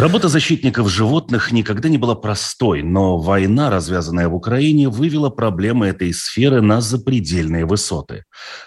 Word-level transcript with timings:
Работа 0.00 0.28
защитников 0.28 0.88
животных 0.88 1.50
никогда 1.50 1.88
не 1.88 1.98
была 1.98 2.14
простой, 2.14 2.84
но 2.84 3.18
война, 3.18 3.68
развязанная 3.68 4.28
в 4.28 4.34
Украине, 4.36 4.88
вывела 4.88 5.28
проблемы 5.28 5.88
этой 5.88 6.14
сферы 6.14 6.60
на 6.60 6.80
запредельные 6.80 7.66
высоты. 7.66 8.22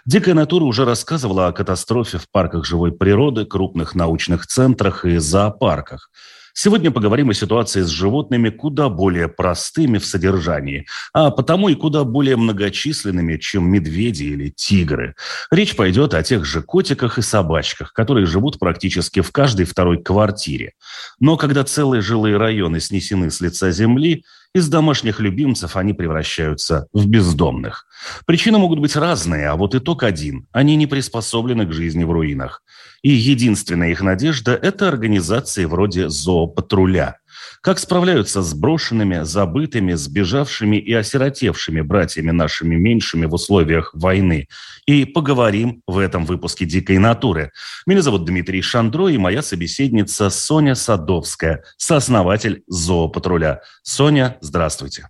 Дикая 0.05 0.33
натура 0.33 0.65
уже 0.65 0.83
рассказывала 0.83 1.47
о 1.47 1.53
катастрофе 1.53 2.17
в 2.17 2.29
парках 2.29 2.65
живой 2.65 2.91
природы, 2.91 3.45
крупных 3.45 3.95
научных 3.95 4.45
центрах 4.45 5.05
и 5.05 5.19
зоопарках– 5.19 6.09
Сегодня 6.53 6.91
поговорим 6.91 7.29
о 7.29 7.33
ситуации 7.33 7.81
с 7.81 7.87
животными 7.87 8.49
куда 8.49 8.89
более 8.89 9.27
простыми 9.27 9.97
в 9.97 10.05
содержании, 10.05 10.85
а 11.13 11.31
потому 11.31 11.69
и 11.69 11.75
куда 11.75 12.03
более 12.03 12.35
многочисленными, 12.35 13.37
чем 13.37 13.69
медведи 13.69 14.23
или 14.23 14.49
тигры. 14.49 15.15
Речь 15.49 15.75
пойдет 15.75 16.13
о 16.13 16.23
тех 16.23 16.45
же 16.45 16.61
котиках 16.61 17.17
и 17.17 17.21
собачках, 17.21 17.93
которые 17.93 18.25
живут 18.25 18.59
практически 18.59 19.21
в 19.21 19.31
каждой 19.31 19.65
второй 19.65 20.01
квартире. 20.01 20.73
Но 21.19 21.37
когда 21.37 21.63
целые 21.63 22.01
жилые 22.01 22.37
районы 22.37 22.79
снесены 22.79 23.31
с 23.31 23.41
лица 23.41 23.71
земли, 23.71 24.25
из 24.53 24.67
домашних 24.67 25.19
любимцев 25.19 25.77
они 25.77 25.93
превращаются 25.93 26.87
в 26.91 27.07
бездомных. 27.07 27.87
Причины 28.25 28.57
могут 28.57 28.79
быть 28.79 28.95
разные, 28.95 29.47
а 29.47 29.55
вот 29.55 29.75
итог 29.75 30.03
один. 30.03 30.47
Они 30.51 30.75
не 30.75 30.87
приспособлены 30.87 31.65
к 31.65 31.71
жизни 31.71 32.03
в 32.03 32.11
руинах. 32.11 32.61
И 33.01 33.09
единственная 33.09 33.91
их 33.91 34.01
надежда– 34.01 34.51
это 34.61 34.87
организации 34.87 35.65
вроде 35.65 36.09
зоопатруля. 36.09 37.20
Как 37.61 37.77
справляются 37.77 38.41
с 38.41 38.55
брошенными, 38.55 39.21
забытыми, 39.21 39.93
сбежавшими 39.93 40.77
и 40.77 40.93
осиротевшими 40.93 41.81
братьями 41.81 42.31
нашими 42.31 42.75
меньшими 42.75 43.27
в 43.27 43.35
условиях 43.35 43.91
войны. 43.93 44.47
И 44.87 45.05
поговорим 45.05 45.83
в 45.85 45.99
этом 45.99 46.25
выпуске 46.25 46.65
«Дикой 46.65 46.97
натуры». 46.97 47.51
Меня 47.85 48.01
зовут 48.01 48.25
Дмитрий 48.25 48.63
Шандро 48.63 49.09
и 49.09 49.19
моя 49.19 49.43
собеседница 49.43 50.31
Соня 50.31 50.73
Садовская, 50.73 51.63
сооснователь 51.77 52.63
зоопатруля. 52.65 53.61
Соня, 53.83 54.39
здравствуйте. 54.41 55.09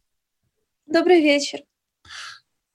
Добрый 0.85 1.21
вечер. 1.21 1.59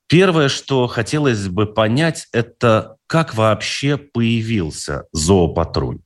Первое, 0.06 0.48
что 0.48 0.86
хотелось 0.86 1.48
бы 1.48 1.66
понять, 1.66 2.28
это 2.32 2.96
как 3.06 3.34
вообще 3.34 3.98
появился 3.98 5.04
зоопатруль? 5.12 5.98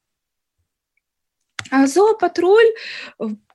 А 1.70 1.86
зоопатруль 1.86 2.72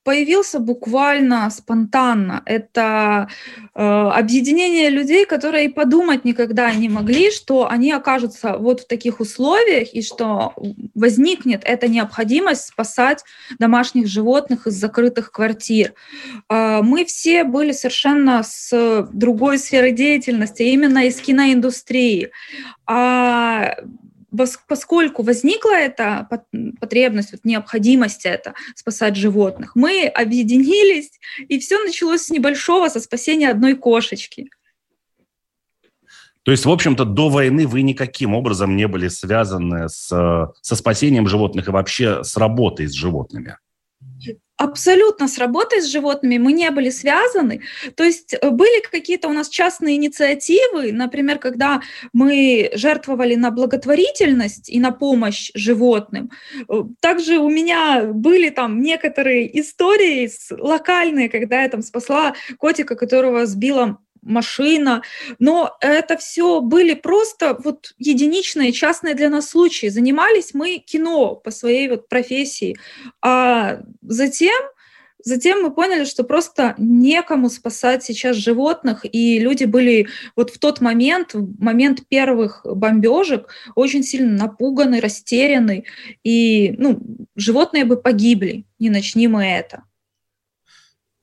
появился 0.05 0.59
буквально 0.59 1.49
спонтанно. 1.49 2.43
Это 2.45 3.27
э, 3.73 3.81
объединение 3.81 4.89
людей, 4.89 5.25
которые 5.25 5.69
подумать 5.69 6.23
никогда 6.23 6.71
не 6.71 6.89
могли, 6.89 7.31
что 7.31 7.67
они 7.67 7.91
окажутся 7.91 8.57
вот 8.57 8.81
в 8.81 8.87
таких 8.87 9.19
условиях 9.19 9.95
и 9.95 10.03
что 10.03 10.53
возникнет 10.93 11.63
эта 11.65 11.87
необходимость 11.87 12.67
спасать 12.67 13.23
домашних 13.57 14.05
животных 14.05 14.67
из 14.67 14.75
закрытых 14.75 15.31
квартир. 15.31 15.95
Э, 16.49 16.81
мы 16.83 17.03
все 17.05 17.43
были 17.43 17.71
совершенно 17.71 18.43
с 18.43 19.09
другой 19.11 19.57
сферы 19.57 19.91
деятельности, 19.91 20.61
именно 20.61 21.07
из 21.07 21.19
киноиндустрии. 21.19 22.29
А 22.85 23.75
поскольку 24.67 25.23
возникла 25.23 25.75
эта 25.75 26.27
потребность, 26.79 27.31
вот 27.31 27.41
необходимость 27.43 28.25
это 28.25 28.53
спасать 28.75 29.15
животных, 29.15 29.75
мы 29.75 30.07
объединились, 30.07 31.11
и 31.39 31.59
все 31.59 31.83
началось 31.83 32.23
с 32.23 32.29
небольшого, 32.29 32.89
со 32.89 32.99
спасения 32.99 33.49
одной 33.49 33.75
кошечки. 33.75 34.49
То 36.43 36.51
есть, 36.51 36.65
в 36.65 36.69
общем-то, 36.69 37.05
до 37.05 37.29
войны 37.29 37.65
вы 37.65 37.81
никаким 37.81 38.35
образом 38.35 38.75
не 38.75 38.87
были 38.87 39.07
связаны 39.07 39.89
с, 39.89 40.07
со 40.61 40.75
спасением 40.75 41.27
животных 41.27 41.67
и 41.67 41.71
вообще 41.71 42.23
с 42.23 42.37
работой 42.37 42.85
с 42.87 42.93
животными? 42.93 43.57
Абсолютно 44.57 45.27
с 45.27 45.37
работой 45.37 45.81
с 45.81 45.85
животными 45.85 46.37
мы 46.37 46.53
не 46.53 46.69
были 46.71 46.89
связаны. 46.89 47.61
То 47.95 48.03
есть 48.03 48.33
э, 48.33 48.49
были 48.49 48.81
какие-то 48.81 49.27
у 49.27 49.33
нас 49.33 49.49
частные 49.49 49.95
инициативы, 49.95 50.91
например, 50.91 51.39
когда 51.39 51.81
мы 52.13 52.71
жертвовали 52.73 53.35
на 53.35 53.51
благотворительность 53.51 54.69
и 54.69 54.79
на 54.79 54.91
помощь 54.91 55.51
животным. 55.53 56.31
Э, 56.69 56.83
также 56.99 57.37
у 57.37 57.49
меня 57.49 58.03
были 58.03 58.49
там 58.49 58.81
некоторые 58.81 59.59
истории 59.59 60.29
локальные, 60.51 61.29
когда 61.29 61.61
я 61.61 61.69
там 61.69 61.81
спасла 61.81 62.33
котика, 62.57 62.95
которого 62.95 63.45
сбила 63.45 63.99
машина, 64.25 65.03
но 65.39 65.77
это 65.79 66.17
все 66.17 66.59
были 66.59 66.93
просто 66.93 67.57
вот 67.63 67.93
единичные, 67.97 68.73
частные 68.73 69.15
для 69.15 69.29
нас 69.29 69.49
случаи. 69.49 69.87
Занимались 69.87 70.53
мы 70.53 70.79
кино 70.79 71.35
по 71.35 71.51
своей 71.51 71.87
вот 71.87 72.09
профессии, 72.09 72.77
а 73.21 73.79
затем 74.01 74.55
Затем 75.27 75.63
мы 75.63 75.73
поняли, 75.73 76.05
что 76.05 76.23
просто 76.23 76.75
некому 76.77 77.49
спасать 77.49 78.03
сейчас 78.03 78.35
животных, 78.35 79.07
и 79.11 79.39
люди 79.39 79.63
были 79.63 80.07
вот 80.35 80.51
в 80.51 80.59
тот 80.59 80.81
момент, 80.81 81.33
в 81.33 81.59
момент 81.59 82.07
первых 82.07 82.61
бомбежек, 82.63 83.49
очень 83.73 84.03
сильно 84.03 84.37
напуганы, 84.37 85.01
растеряны, 85.01 85.85
и 86.23 86.75
ну, 86.77 87.01
животные 87.35 87.85
бы 87.85 87.97
погибли, 87.97 88.65
не 88.77 88.91
начни 88.91 89.27
мы 89.27 89.45
это. 89.45 89.83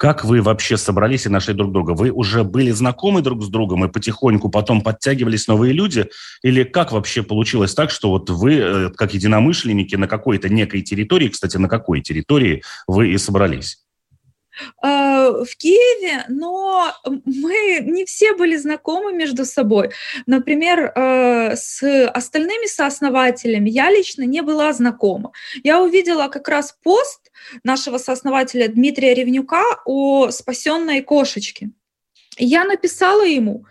Как 0.02 0.24
вы 0.24 0.42
вообще 0.42 0.76
собрались 0.76 1.26
и 1.26 1.28
нашли 1.28 1.54
друг 1.54 1.70
друга? 1.70 1.92
Вы 1.92 2.10
уже 2.10 2.42
были 2.42 2.72
знакомы 2.72 3.22
друг 3.22 3.44
с 3.44 3.46
другом 3.46 3.84
и 3.84 3.88
потихоньку 3.88 4.48
потом 4.48 4.80
подтягивались 4.80 5.46
новые 5.46 5.72
люди? 5.72 6.08
Или 6.42 6.64
как 6.64 6.90
вообще 6.90 7.22
получилось 7.22 7.72
так, 7.72 7.92
что 7.92 8.10
вот 8.10 8.28
вы, 8.28 8.54
э, 8.54 8.90
как 8.96 9.14
единомышленники, 9.14 9.94
на 9.94 10.08
какой-то 10.08 10.48
некой 10.48 10.82
территории, 10.82 11.28
кстати, 11.28 11.56
на 11.56 11.68
какой 11.68 12.00
территории 12.00 12.64
вы 12.88 13.12
и 13.12 13.16
собрались? 13.16 13.81
Э, 14.82 15.44
в 15.44 15.56
Киеве, 15.56 16.24
но 16.28 16.92
мы 17.04 17.80
не 17.80 18.04
все 18.04 18.34
были 18.34 18.56
знакомы 18.56 19.12
между 19.12 19.44
собой. 19.44 19.90
Например, 20.26 20.92
э, 20.94 21.56
с 21.56 21.82
остальными 22.08 22.66
сооснователями 22.66 23.70
я 23.70 23.90
лично 23.90 24.22
не 24.22 24.42
была 24.42 24.72
знакома. 24.72 25.32
Я 25.64 25.80
увидела 25.80 26.28
как 26.28 26.48
раз 26.48 26.76
пост 26.82 27.30
нашего 27.64 27.98
сооснователя 27.98 28.68
Дмитрия 28.68 29.14
Ревнюка 29.14 29.64
о 29.86 30.30
спасенной 30.30 31.02
кошечке. 31.02 31.70
Я 32.38 32.64
написала 32.64 33.24
ему, 33.24 33.66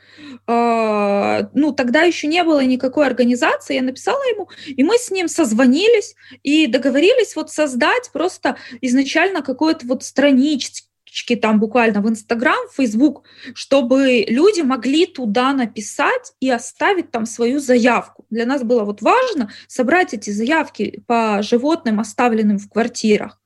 э, 0.48 1.48
ну 1.54 1.72
тогда 1.72 2.04
еще 2.04 2.28
не 2.28 2.44
было 2.44 2.64
никакой 2.64 3.08
организации, 3.08 3.76
я 3.76 3.82
написала 3.82 4.22
ему, 4.30 4.50
и 4.68 4.84
мы 4.84 4.98
с 4.98 5.10
ним 5.10 5.28
созвонились 5.28 6.16
и 6.44 6.68
договорились 6.68 7.36
вот 7.36 7.50
создать 7.50 8.12
просто 8.14 8.58
изначально 8.82 9.42
какой-то 9.42 9.88
вот 9.88 10.04
странички 10.04 11.36
там 11.42 11.60
буквально 11.60 12.02
в 12.02 12.10
Инстаграм, 12.10 12.60
Фейсбук, 12.76 13.24
чтобы 13.56 14.26
люди 14.28 14.62
могли 14.62 15.08
туда 15.08 15.54
написать 15.54 16.34
и 16.40 16.50
оставить 16.50 17.12
там 17.12 17.26
свою 17.26 17.60
заявку. 17.60 18.26
Для 18.30 18.46
нас 18.46 18.64
было 18.64 18.84
вот 18.84 19.02
важно 19.02 19.52
собрать 19.68 20.14
эти 20.14 20.30
заявки 20.30 21.04
по 21.08 21.42
животным, 21.42 22.00
оставленным 22.00 22.60
в 22.60 22.70
квартирах. 22.70 23.41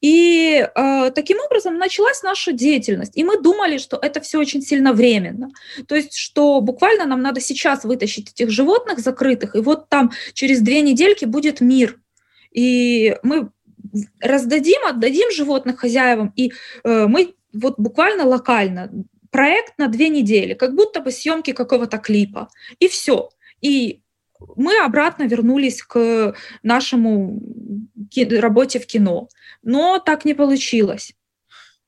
И 0.00 0.66
э, 0.74 1.10
таким 1.10 1.38
образом 1.40 1.78
началась 1.78 2.22
наша 2.22 2.52
деятельность. 2.52 3.16
И 3.16 3.24
мы 3.24 3.40
думали, 3.40 3.78
что 3.78 3.98
это 4.00 4.20
все 4.20 4.38
очень 4.38 4.62
сильно 4.62 4.92
временно. 4.92 5.50
То 5.86 5.94
есть, 5.94 6.16
что 6.16 6.60
буквально 6.60 7.06
нам 7.06 7.22
надо 7.22 7.40
сейчас 7.40 7.84
вытащить 7.84 8.30
этих 8.32 8.50
животных 8.50 8.98
закрытых, 8.98 9.56
и 9.56 9.60
вот 9.60 9.88
там 9.88 10.12
через 10.32 10.60
две 10.60 10.82
недельки 10.82 11.24
будет 11.24 11.60
мир. 11.60 11.98
И 12.52 13.16
мы 13.22 13.50
раздадим, 14.20 14.86
отдадим 14.86 15.30
животных 15.32 15.80
хозяевам, 15.80 16.32
и 16.36 16.52
э, 16.84 17.06
мы 17.06 17.34
вот 17.52 17.74
буквально 17.78 18.24
локально 18.24 18.90
проект 19.30 19.78
на 19.78 19.88
две 19.88 20.08
недели, 20.08 20.54
как 20.54 20.74
будто 20.74 21.00
бы 21.00 21.10
съемки 21.10 21.52
какого-то 21.52 21.98
клипа, 21.98 22.48
и 22.78 22.88
все. 22.88 23.30
И 23.60 24.03
мы 24.56 24.78
обратно 24.84 25.24
вернулись 25.24 25.82
к 25.82 26.34
нашему 26.62 27.40
работе 28.30 28.78
в 28.78 28.86
кино. 28.86 29.28
Но 29.62 29.98
так 29.98 30.24
не 30.24 30.34
получилось. 30.34 31.14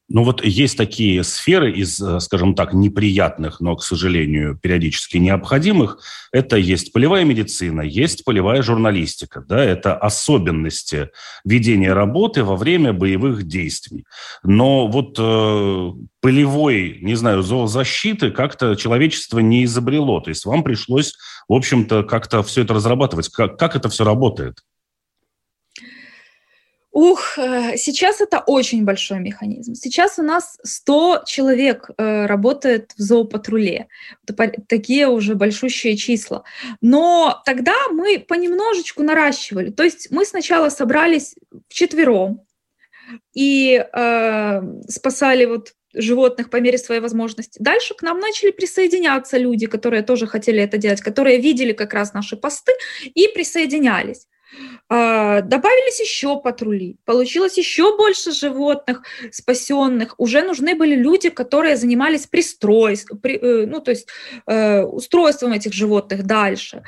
Ну 0.09 0.23
вот 0.23 0.45
есть 0.45 0.77
такие 0.77 1.25
сферы 1.25 1.73
из, 1.73 2.01
э, 2.01 2.21
скажем 2.21 2.55
так, 2.55 2.73
неприятных, 2.73 3.61
но, 3.61 3.75
к 3.75 3.83
сожалению, 3.83 4.57
периодически 4.57 5.17
необходимых. 5.17 5.99
Это 6.31 6.57
есть 6.57 6.93
полевая 6.93 7.25
медицина, 7.25 7.81
есть 7.81 8.25
полевая 8.25 8.63
журналистика. 8.63 9.45
Да, 9.49 9.63
это 9.63 9.97
особенности 9.97 11.11
ведения 11.45 11.93
работы 11.93 12.45
во 12.45 12.55
время 12.55 12.93
боевых 12.93 13.49
действий. 13.49 14.05
Но 14.45 14.87
вот 14.87 15.17
э, 15.19 15.91
полевой, 16.21 16.99
не 17.03 17.17
знаю, 17.17 17.43
зоозащиты 17.43 18.31
как-то 18.31 18.77
человечество 18.77 19.41
не 19.41 19.65
изобрело. 19.65 20.21
То 20.21 20.31
есть 20.31 20.45
вам 20.45 20.63
пришлось, 20.63 21.15
в 21.49 21.53
общем-то, 21.53 22.05
как-то 22.05 22.45
все 22.45 22.63
это 22.63 22.75
разрабатывать. 22.75 23.29
Как, 23.29 23.59
как 23.59 23.75
это 23.75 23.89
все 23.89 24.05
работает? 24.05 24.61
Ух, 26.97 27.39
э, 27.39 27.77
сейчас 27.77 28.23
это 28.23 28.43
очень 28.47 28.87
большой 28.87 29.19
механизм. 29.19 29.75
Сейчас 29.75 30.19
у 30.19 30.23
нас 30.23 30.59
100 30.63 31.25
человек 31.27 31.91
э, 31.91 32.25
работает 32.25 32.95
в 32.97 33.03
зоопатруле. 33.03 33.89
Такие 34.67 35.07
уже 35.07 35.35
большущие 35.35 35.99
числа. 35.99 36.45
Но 36.81 37.43
тогда 37.45 37.75
мы 37.91 38.19
понемножечку 38.19 39.03
наращивали. 39.03 39.71
То 39.71 39.83
есть 39.83 40.11
мы 40.11 40.25
сначала 40.25 40.71
собрались 40.71 41.35
вчетвером 41.69 42.41
и 43.35 43.75
э, 43.75 44.63
спасали 44.89 45.45
вот 45.45 45.75
животных 45.93 46.49
по 46.49 46.57
мере 46.63 46.79
своей 46.79 47.03
возможности. 47.03 47.59
Дальше 47.63 47.93
к 47.93 48.01
нам 48.01 48.21
начали 48.21 48.53
присоединяться 48.53 49.37
люди, 49.37 49.67
которые 49.67 50.03
тоже 50.03 50.27
хотели 50.27 50.63
это 50.63 50.79
делать, 50.79 51.03
которые 51.03 51.43
видели 51.43 51.75
как 51.75 51.93
раз 51.93 52.15
наши 52.15 52.39
посты 52.39 52.73
и 53.05 53.29
присоединялись. 53.29 54.27
А, 54.89 55.41
добавились 55.41 56.01
еще 56.01 56.41
патрули, 56.41 56.97
получилось 57.05 57.59
еще 57.59 57.97
больше 57.97 58.33
животных 58.33 59.03
спасенных. 59.33 60.15
Уже 60.19 60.43
нужны 60.43 60.77
были 60.77 60.95
люди, 60.95 61.29
которые 61.29 61.77
занимались 61.77 62.27
пристройством, 62.27 63.19
при, 63.19 63.37
э, 63.37 63.67
ну, 63.67 63.81
то 63.81 63.91
есть 63.91 64.07
э, 64.47 64.83
устройством 64.83 65.53
этих 65.53 65.73
животных 65.73 66.25
дальше. 66.25 66.83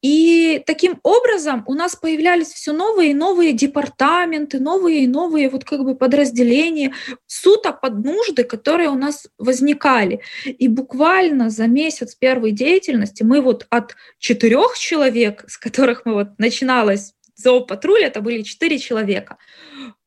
И 0.00 0.62
таким 0.66 0.98
образом 1.02 1.62
у 1.66 1.74
нас 1.74 1.94
появлялись 1.94 2.48
все 2.48 2.72
новые 2.72 3.10
и 3.10 3.14
новые 3.14 3.52
департаменты, 3.52 4.58
новые 4.58 5.04
и 5.04 5.06
новые 5.06 5.50
вот 5.50 5.64
как 5.64 5.84
бы 5.84 5.94
подразделения, 5.94 6.94
суто 7.26 7.72
под 7.72 8.02
нужды, 8.02 8.44
которые 8.44 8.88
у 8.88 8.96
нас 8.96 9.28
возникали. 9.38 10.20
И 10.46 10.68
буквально 10.68 11.50
за 11.50 11.66
месяц 11.66 12.14
первой 12.14 12.52
деятельности 12.52 13.22
мы 13.22 13.42
вот 13.42 13.66
от 13.68 13.94
четырех 14.18 14.78
человек, 14.78 15.44
с 15.48 15.58
которых 15.58 16.06
мы 16.06 16.14
вот 16.14 16.28
начиналось 16.38 17.11
зоопатруль, 17.34 18.04
это 18.04 18.20
были 18.20 18.42
четыре 18.42 18.78
человека. 18.78 19.38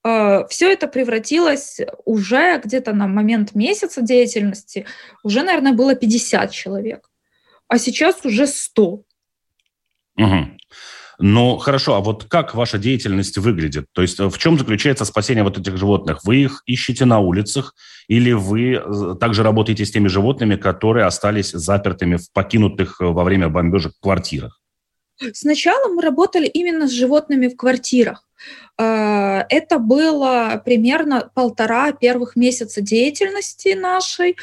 А, 0.04 0.46
Все 0.48 0.72
это 0.72 0.88
превратилось 0.88 1.80
уже 2.06 2.62
где-то 2.64 2.94
на 2.94 3.08
момент 3.08 3.56
месяца 3.56 4.02
деятельности, 4.02 4.86
уже, 5.24 5.44
наверное, 5.44 5.74
было 5.74 5.96
50 5.96 6.52
человек, 6.52 7.10
а 7.68 7.78
сейчас 7.78 8.24
уже 8.24 8.48
100. 8.48 9.04
Угу. 10.18 10.58
Ну, 11.20 11.58
хорошо, 11.58 11.96
а 11.96 12.02
вот 12.02 12.26
как 12.26 12.56
ваша 12.56 12.78
деятельность 12.78 13.38
выглядит? 13.38 13.86
То 13.94 14.02
есть 14.02 14.20
в 14.20 14.38
чем 14.38 14.60
заключается 14.60 15.06
спасение 15.06 15.44
вот 15.44 15.58
этих 15.58 15.78
животных? 15.78 16.20
Вы 16.26 16.44
их 16.44 16.62
ищете 16.66 17.06
на 17.06 17.20
улицах 17.20 17.74
или 18.08 18.34
вы 18.34 18.74
э, 18.74 19.16
также 19.20 19.42
работаете 19.42 19.86
с 19.86 19.92
теми 19.92 20.10
животными, 20.10 20.56
которые 20.58 21.06
остались 21.06 21.52
запертыми 21.52 22.18
в 22.18 22.32
покинутых 22.34 22.98
во 23.00 23.24
время 23.24 23.48
бомбежек 23.48 23.94
квартирах? 24.02 24.60
Сначала 25.34 25.88
мы 25.94 26.02
работали 26.02 26.48
именно 26.48 26.88
с 26.88 26.92
животными 26.92 27.48
в 27.48 27.56
квартирах. 27.56 28.28
А, 28.78 29.46
это 29.50 29.80
было 29.80 30.62
примерно 30.64 31.30
полтора 31.34 31.94
первых 31.94 32.36
месяца 32.36 32.82
деятельности 32.82 33.70
нашей. 33.74 34.36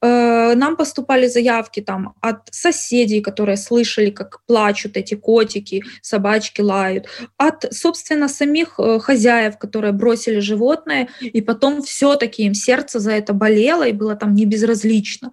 А, 0.00 0.54
нам 0.54 0.76
поступали 0.76 1.28
заявки 1.28 1.80
там 1.80 2.14
от 2.20 2.48
соседей, 2.50 3.20
которые 3.20 3.56
слышали, 3.56 4.10
как 4.10 4.40
плачут 4.46 4.96
эти 4.96 5.14
котики, 5.14 5.84
собачки 6.02 6.60
лают, 6.60 7.06
от, 7.36 7.72
собственно, 7.72 8.28
самих 8.28 8.74
э, 8.78 8.98
хозяев, 8.98 9.58
которые 9.58 9.92
бросили 9.92 10.40
животное, 10.40 11.08
и 11.20 11.40
потом 11.40 11.82
все-таки 11.82 12.44
им 12.44 12.54
сердце 12.54 12.98
за 12.98 13.12
это 13.12 13.32
болело, 13.32 13.86
и 13.86 13.92
было 13.92 14.16
там 14.16 14.34
не 14.34 14.46
безразлично. 14.46 15.30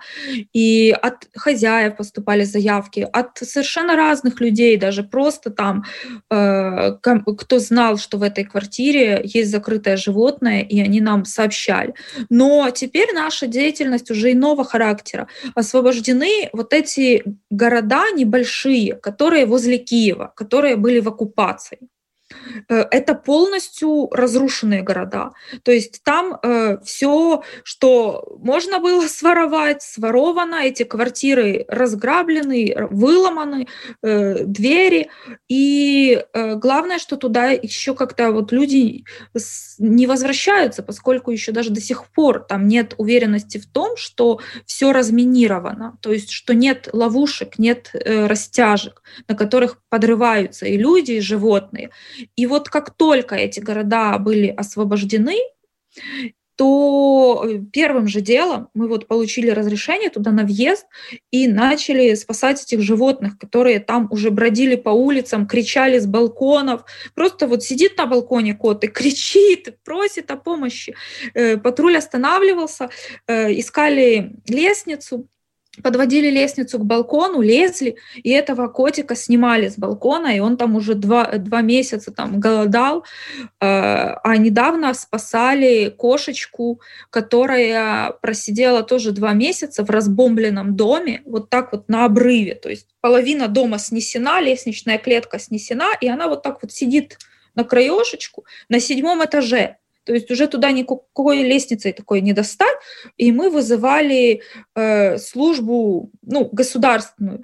И 0.53 0.91
от 0.91 1.27
хозяев 1.35 1.97
поступали 1.97 2.43
заявки, 2.43 3.07
от 3.11 3.37
совершенно 3.37 3.95
разных 3.95 4.41
людей, 4.41 4.77
даже 4.77 5.03
просто 5.03 5.49
там, 5.49 5.85
э, 6.29 6.91
кто 7.37 7.59
знал, 7.59 7.97
что 7.97 8.12
в 8.17 8.23
этой 8.23 8.43
квартире 8.43 9.21
есть 9.23 9.51
закрытое 9.51 9.97
животное, 9.97 10.61
и 10.61 10.79
они 10.79 11.01
нам 11.01 11.25
сообщали. 11.25 11.93
Но 12.29 12.69
теперь 12.69 13.13
наша 13.13 13.47
деятельность 13.47 14.11
уже 14.11 14.31
иного 14.31 14.63
характера. 14.63 15.27
Освобождены 15.55 16.49
вот 16.53 16.73
эти 16.73 17.23
города 17.49 18.11
небольшие, 18.11 18.95
которые 18.95 19.45
возле 19.45 19.77
Киева, 19.77 20.33
которые 20.35 20.75
были 20.75 20.99
в 20.99 21.07
оккупации. 21.07 21.79
Э, 22.69 22.85
это 22.91 23.15
полностью 23.15 24.09
разрушенные 24.11 24.81
города. 24.81 25.31
То 25.63 25.71
есть 25.71 26.01
там 26.03 26.39
э, 26.41 26.77
все, 26.83 27.43
что 27.63 28.37
можно 28.39 28.79
было 28.79 29.07
своровать, 29.07 29.81
своровано, 29.81 30.55
эти 30.55 30.83
квартиры 30.83 31.65
разграблены, 31.67 32.87
выломаны, 32.89 33.67
э, 34.01 34.43
двери. 34.45 35.09
И 35.47 36.23
э, 36.33 36.55
главное, 36.55 36.99
что 36.99 37.17
туда 37.17 37.49
еще 37.49 37.95
как-то 37.95 38.31
вот 38.31 38.51
люди 38.51 39.03
не 39.79 40.07
возвращаются, 40.07 40.83
поскольку 40.83 41.31
еще 41.31 41.51
даже 41.51 41.69
до 41.69 41.81
сих 41.81 42.05
пор 42.05 42.39
там 42.39 42.67
нет 42.67 42.95
уверенности 42.97 43.57
в 43.57 43.65
том, 43.65 43.97
что 43.97 44.39
все 44.65 44.91
разминировано, 44.91 45.97
то 46.01 46.11
есть 46.11 46.31
что 46.31 46.53
нет 46.53 46.89
ловушек, 46.93 47.59
нет 47.59 47.91
э, 47.93 48.27
растяжек, 48.27 49.01
на 49.27 49.35
которых 49.35 49.77
подрываются 49.89 50.65
и 50.65 50.77
люди, 50.77 51.13
и 51.13 51.19
животные. 51.19 51.89
И 52.35 52.45
вот 52.45 52.69
как 52.69 52.91
только 52.91 53.35
эти 53.35 53.59
города 53.59 54.17
были 54.17 54.47
освобождены, 54.47 55.37
то 56.55 57.47
первым 57.71 58.07
же 58.07 58.21
делом 58.21 58.69
мы 58.73 58.87
вот 58.87 59.07
получили 59.07 59.49
разрешение 59.49 60.09
туда 60.09 60.31
на 60.31 60.43
въезд 60.43 60.85
и 61.31 61.47
начали 61.47 62.13
спасать 62.13 62.61
этих 62.61 62.81
животных, 62.81 63.39
которые 63.39 63.79
там 63.79 64.07
уже 64.11 64.29
бродили 64.29 64.75
по 64.75 64.89
улицам, 64.89 65.47
кричали 65.47 65.97
с 65.97 66.05
балконов. 66.05 66.83
Просто 67.15 67.47
вот 67.47 67.63
сидит 67.63 67.97
на 67.97 68.05
балконе 68.05 68.53
кот 68.53 68.83
и 68.83 68.87
кричит, 68.99 69.77
просит 69.83 70.29
о 70.29 70.37
помощи. 70.37 70.95
Э, 71.33 71.57
патруль 71.57 71.97
останавливался, 71.97 72.89
э, 73.27 73.59
искали 73.59 74.35
лестницу, 74.47 75.27
подводили 75.81 76.29
лестницу 76.29 76.77
к 76.77 76.85
балкону, 76.85 77.41
лезли, 77.41 77.95
и 78.15 78.29
этого 78.29 78.67
котика 78.67 79.15
снимали 79.15 79.69
с 79.69 79.77
балкона, 79.77 80.35
и 80.35 80.39
он 80.39 80.57
там 80.57 80.75
уже 80.75 80.93
два, 80.93 81.25
два 81.37 81.61
месяца 81.61 82.11
там 82.11 82.39
голодал. 82.39 83.05
Э, 83.59 84.15
а 84.23 84.37
недавно 84.37 84.93
спасали 84.93 85.89
кошечку, 85.89 86.81
которая 87.09 88.11
просидела 88.21 88.83
тоже 88.83 89.11
два 89.11 89.33
месяца 89.33 89.83
в 89.83 89.89
разбомбленном 89.89 90.75
доме, 90.75 91.21
вот 91.25 91.49
так 91.49 91.71
вот 91.71 91.89
на 91.89 92.05
обрыве. 92.05 92.53
То 92.55 92.69
есть 92.69 92.87
половина 93.01 93.47
дома 93.47 93.79
снесена, 93.79 94.41
лестничная 94.41 94.99
клетка 94.99 95.39
снесена, 95.39 95.89
и 95.99 96.07
она 96.07 96.27
вот 96.27 96.43
так 96.43 96.59
вот 96.61 96.71
сидит 96.71 97.17
на 97.55 97.63
краешечку 97.63 98.45
на 98.69 98.79
седьмом 98.79 99.23
этаже. 99.23 99.77
То 100.05 100.13
есть 100.13 100.29
уже 100.31 100.47
туда 100.47 100.71
никакой 100.71 101.43
лестницей 101.43 101.93
такой 101.93 102.21
не 102.21 102.33
достать. 102.33 102.75
И 103.17 103.31
мы 103.31 103.49
вызывали 103.49 104.41
э, 104.75 105.17
службу, 105.17 106.11
ну, 106.21 106.49
государственную 106.51 107.43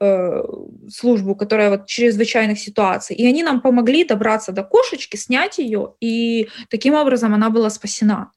э, 0.00 0.42
службу, 0.90 1.34
которая 1.34 1.70
вот 1.70 1.86
чрезвычайных 1.86 2.58
ситуаций. 2.58 3.16
И 3.16 3.26
они 3.26 3.42
нам 3.42 3.60
помогли 3.60 4.04
добраться 4.04 4.52
до 4.52 4.62
кошечки, 4.62 5.16
снять 5.16 5.58
ее, 5.58 5.94
и 6.00 6.48
таким 6.68 6.94
образом 6.94 7.34
она 7.34 7.50
была 7.50 7.70
спасена. 7.70 8.30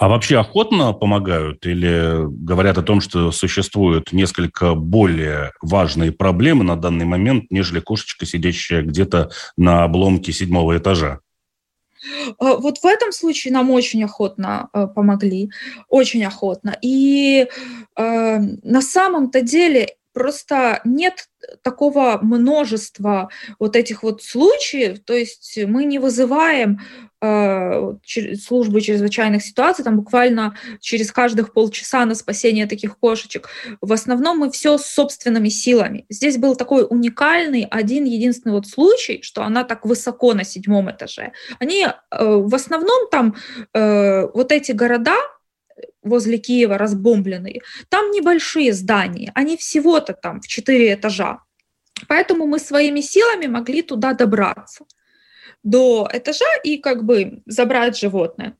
А 0.00 0.08
вообще 0.08 0.38
охотно 0.38 0.94
помогают 0.94 1.66
или 1.66 2.24
говорят 2.26 2.78
о 2.78 2.82
том, 2.82 3.02
что 3.02 3.30
существуют 3.32 4.14
несколько 4.14 4.74
более 4.74 5.52
важные 5.60 6.10
проблемы 6.10 6.64
на 6.64 6.76
данный 6.76 7.04
момент, 7.04 7.50
нежели 7.50 7.80
кошечка, 7.80 8.24
сидящая 8.24 8.80
где-то 8.80 9.30
на 9.58 9.84
обломке 9.84 10.32
седьмого 10.32 10.78
этажа? 10.78 11.20
А, 12.38 12.56
вот 12.56 12.78
в 12.78 12.86
этом 12.86 13.12
случае 13.12 13.52
нам 13.52 13.70
очень 13.70 14.04
охотно 14.04 14.68
э, 14.72 14.86
помогли, 14.86 15.50
очень 15.88 16.24
охотно. 16.24 16.76
И 16.82 17.46
э, 17.96 18.38
на 18.38 18.82
самом-то 18.82 19.42
деле 19.42 19.96
просто 20.12 20.80
нет 20.84 21.28
такого 21.62 22.18
множества 22.22 23.30
вот 23.58 23.76
этих 23.76 24.02
вот 24.02 24.22
случаев, 24.22 25.00
то 25.04 25.14
есть 25.14 25.58
мы 25.66 25.84
не 25.84 25.98
вызываем 25.98 26.80
э, 27.22 27.94
службы 28.36 28.80
чрезвычайных 28.80 29.42
ситуаций, 29.42 29.84
там 29.84 29.96
буквально 29.96 30.56
через 30.80 31.12
каждых 31.12 31.52
полчаса 31.52 32.04
на 32.04 32.14
спасение 32.14 32.66
таких 32.66 32.98
кошечек. 32.98 33.48
В 33.80 33.92
основном 33.92 34.38
мы 34.38 34.50
все 34.50 34.76
с 34.78 34.86
собственными 34.86 35.48
силами. 35.48 36.04
Здесь 36.08 36.36
был 36.36 36.56
такой 36.56 36.86
уникальный 36.88 37.66
один 37.70 38.04
единственный 38.04 38.52
вот 38.52 38.66
случай, 38.66 39.22
что 39.22 39.42
она 39.42 39.64
так 39.64 39.84
высоко 39.84 40.34
на 40.34 40.44
седьмом 40.44 40.90
этаже. 40.90 41.32
Они 41.58 41.86
э, 41.86 41.92
в 42.10 42.54
основном 42.54 43.08
там 43.10 43.34
э, 43.72 44.26
вот 44.26 44.52
эти 44.52 44.72
города, 44.72 45.16
возле 46.02 46.38
Киева 46.38 46.78
разбомбленные, 46.78 47.60
там 47.88 48.10
небольшие 48.10 48.72
здания, 48.72 49.32
они 49.34 49.56
всего-то 49.56 50.12
там 50.12 50.40
в 50.40 50.48
четыре 50.48 50.94
этажа. 50.94 51.40
Поэтому 52.08 52.46
мы 52.46 52.58
своими 52.58 53.00
силами 53.00 53.46
могли 53.46 53.82
туда 53.82 54.14
добраться 54.14 54.84
до 55.62 56.08
этажа 56.12 56.46
и 56.64 56.78
как 56.78 57.04
бы 57.04 57.42
забрать 57.46 57.98
животное. 57.98 58.56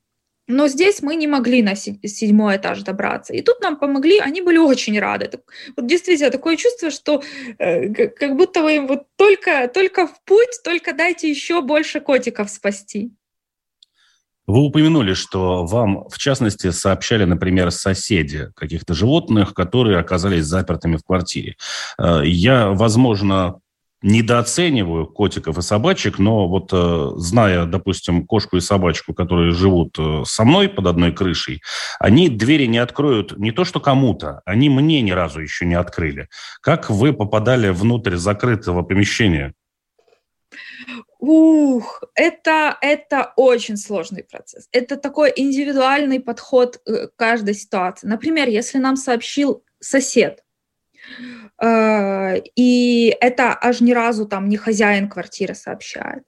Но 0.50 0.66
здесь 0.66 1.00
мы 1.00 1.14
не 1.14 1.28
могли 1.28 1.62
на 1.62 1.76
седьмой 1.76 2.56
этаж 2.56 2.82
добраться. 2.82 3.32
И 3.32 3.40
тут 3.40 3.60
нам 3.60 3.76
помогли, 3.76 4.18
они 4.18 4.40
были 4.42 4.58
очень 4.58 4.98
рады. 4.98 5.30
Вот 5.76 5.86
действительно 5.86 6.30
такое 6.30 6.56
чувство, 6.56 6.90
что 6.90 7.22
э, 7.58 7.88
как 8.08 8.34
будто 8.34 8.62
вы 8.62 8.76
им 8.76 8.88
вот 8.88 9.06
только, 9.16 9.68
только 9.68 10.08
в 10.08 10.20
путь, 10.24 10.60
только 10.64 10.92
дайте 10.92 11.30
еще 11.30 11.60
больше 11.60 12.00
котиков 12.00 12.50
спасти. 12.50 13.12
Вы 14.50 14.62
упомянули, 14.62 15.14
что 15.14 15.64
вам, 15.64 16.09
в 16.09 16.19
частности, 16.19 16.73
сообщали, 16.73 17.25
например, 17.25 17.71
соседи 17.71 18.49
каких-то 18.57 18.95
животных, 18.95 19.54
которые 19.54 19.99
оказались 19.99 20.45
запертыми 20.45 20.97
в 20.97 21.04
квартире. 21.04 21.54
Э, 21.99 22.23
я, 22.25 22.71
возможно, 22.71 23.61
недооцениваю 24.02 25.07
котиков 25.07 25.57
и 25.57 25.62
собачек, 25.62 26.19
но 26.19 26.49
вот 26.49 26.71
э, 26.73 27.11
зная, 27.16 27.64
допустим, 27.66 28.26
кошку 28.26 28.57
и 28.57 28.61
собачку, 28.61 29.14
которые 29.14 29.52
живут 29.52 29.97
э, 30.00 30.23
со 30.26 30.45
мной 30.45 30.69
под 30.69 30.88
одной 30.88 31.12
крышей, 31.12 31.62
они 32.00 32.28
двери 32.28 32.66
не 32.66 32.78
откроют 32.78 33.38
не 33.38 33.52
то 33.52 33.64
что 33.64 33.78
кому-то, 33.78 34.40
они 34.45 34.69
мне 34.69 35.00
ни 35.00 35.12
разу 35.12 35.40
еще 35.40 35.64
не 35.64 35.75
открыли. 35.75 36.28
Как 36.61 36.90
вы 36.90 37.12
попадали 37.12 37.69
внутрь 37.69 38.16
закрытого 38.16 38.83
помещения? 38.83 39.54
Ух, 41.20 42.02
это, 42.14 42.78
это 42.80 43.34
очень 43.36 43.76
сложный 43.76 44.24
процесс. 44.24 44.68
Это 44.72 44.96
такой 44.96 45.30
индивидуальный 45.36 46.18
подход 46.18 46.80
э, 46.86 47.08
к 47.08 47.16
каждой 47.16 47.54
ситуации. 47.54 48.06
Например, 48.06 48.48
если 48.48 48.78
нам 48.78 48.96
сообщил 48.96 49.62
сосед, 49.80 50.42
э, 51.62 52.36
и 52.56 53.14
это 53.20 53.58
аж 53.60 53.82
ни 53.82 53.92
разу 53.92 54.26
там 54.26 54.48
не 54.48 54.56
хозяин 54.56 55.10
квартиры 55.10 55.54
сообщает, 55.54 56.24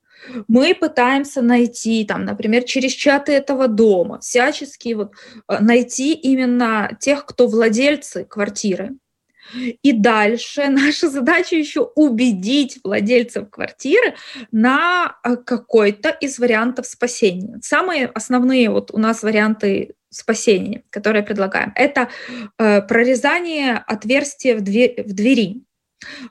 мы 0.47 0.75
пытаемся 0.75 1.41
найти, 1.41 2.05
там, 2.05 2.27
например, 2.27 2.65
через 2.65 2.93
чаты 2.93 3.33
этого 3.33 3.69
дома, 3.69 4.21
всячески 4.21 4.93
вот 4.93 5.13
э, 5.49 5.59
найти 5.61 6.13
именно 6.13 6.91
тех, 7.01 7.25
кто 7.25 7.47
владельцы 7.47 8.27
квартиры, 8.27 8.91
и 9.55 9.93
дальше 9.93 10.67
наша 10.69 11.09
задача 11.09 11.57
еще 11.57 11.83
убедить 11.95 12.79
владельцев 12.85 13.51
квартиры 13.51 14.15
на 14.51 15.17
э, 15.25 15.37
какой-то 15.37 16.11
из 16.11 16.39
вариантов 16.39 16.87
спасения. 16.87 17.59
Самые 17.63 18.07
основные 18.07 18.71
вот 18.71 18.91
у 18.93 18.99
нас 18.99 19.23
варианты 19.23 19.95
спасения, 20.11 20.85
которые 20.91 21.23
предлагаем, 21.23 21.73
это 21.75 22.09
э, 22.59 22.83
прорезание 22.83 23.77
отверстия 23.87 24.57
в, 24.57 24.61
двери, 24.61 25.65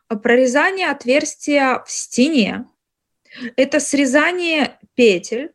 прорезание 0.08 0.90
отверстия 0.90 1.84
в 1.86 1.92
стене, 1.92 2.66
это 3.56 3.80
срезание 3.80 4.78
петель, 4.96 5.54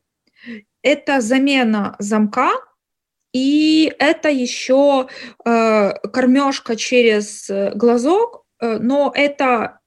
это 0.82 1.20
замена 1.20 1.94
замка 1.98 2.52
и 3.36 3.92
это 3.98 4.30
еще 4.30 5.08
э, 5.44 5.92
кормежка 6.10 6.74
через 6.74 7.50
э, 7.50 7.72
глазок, 7.74 8.44
э, 8.60 8.78
но 8.78 9.12
это 9.14 9.80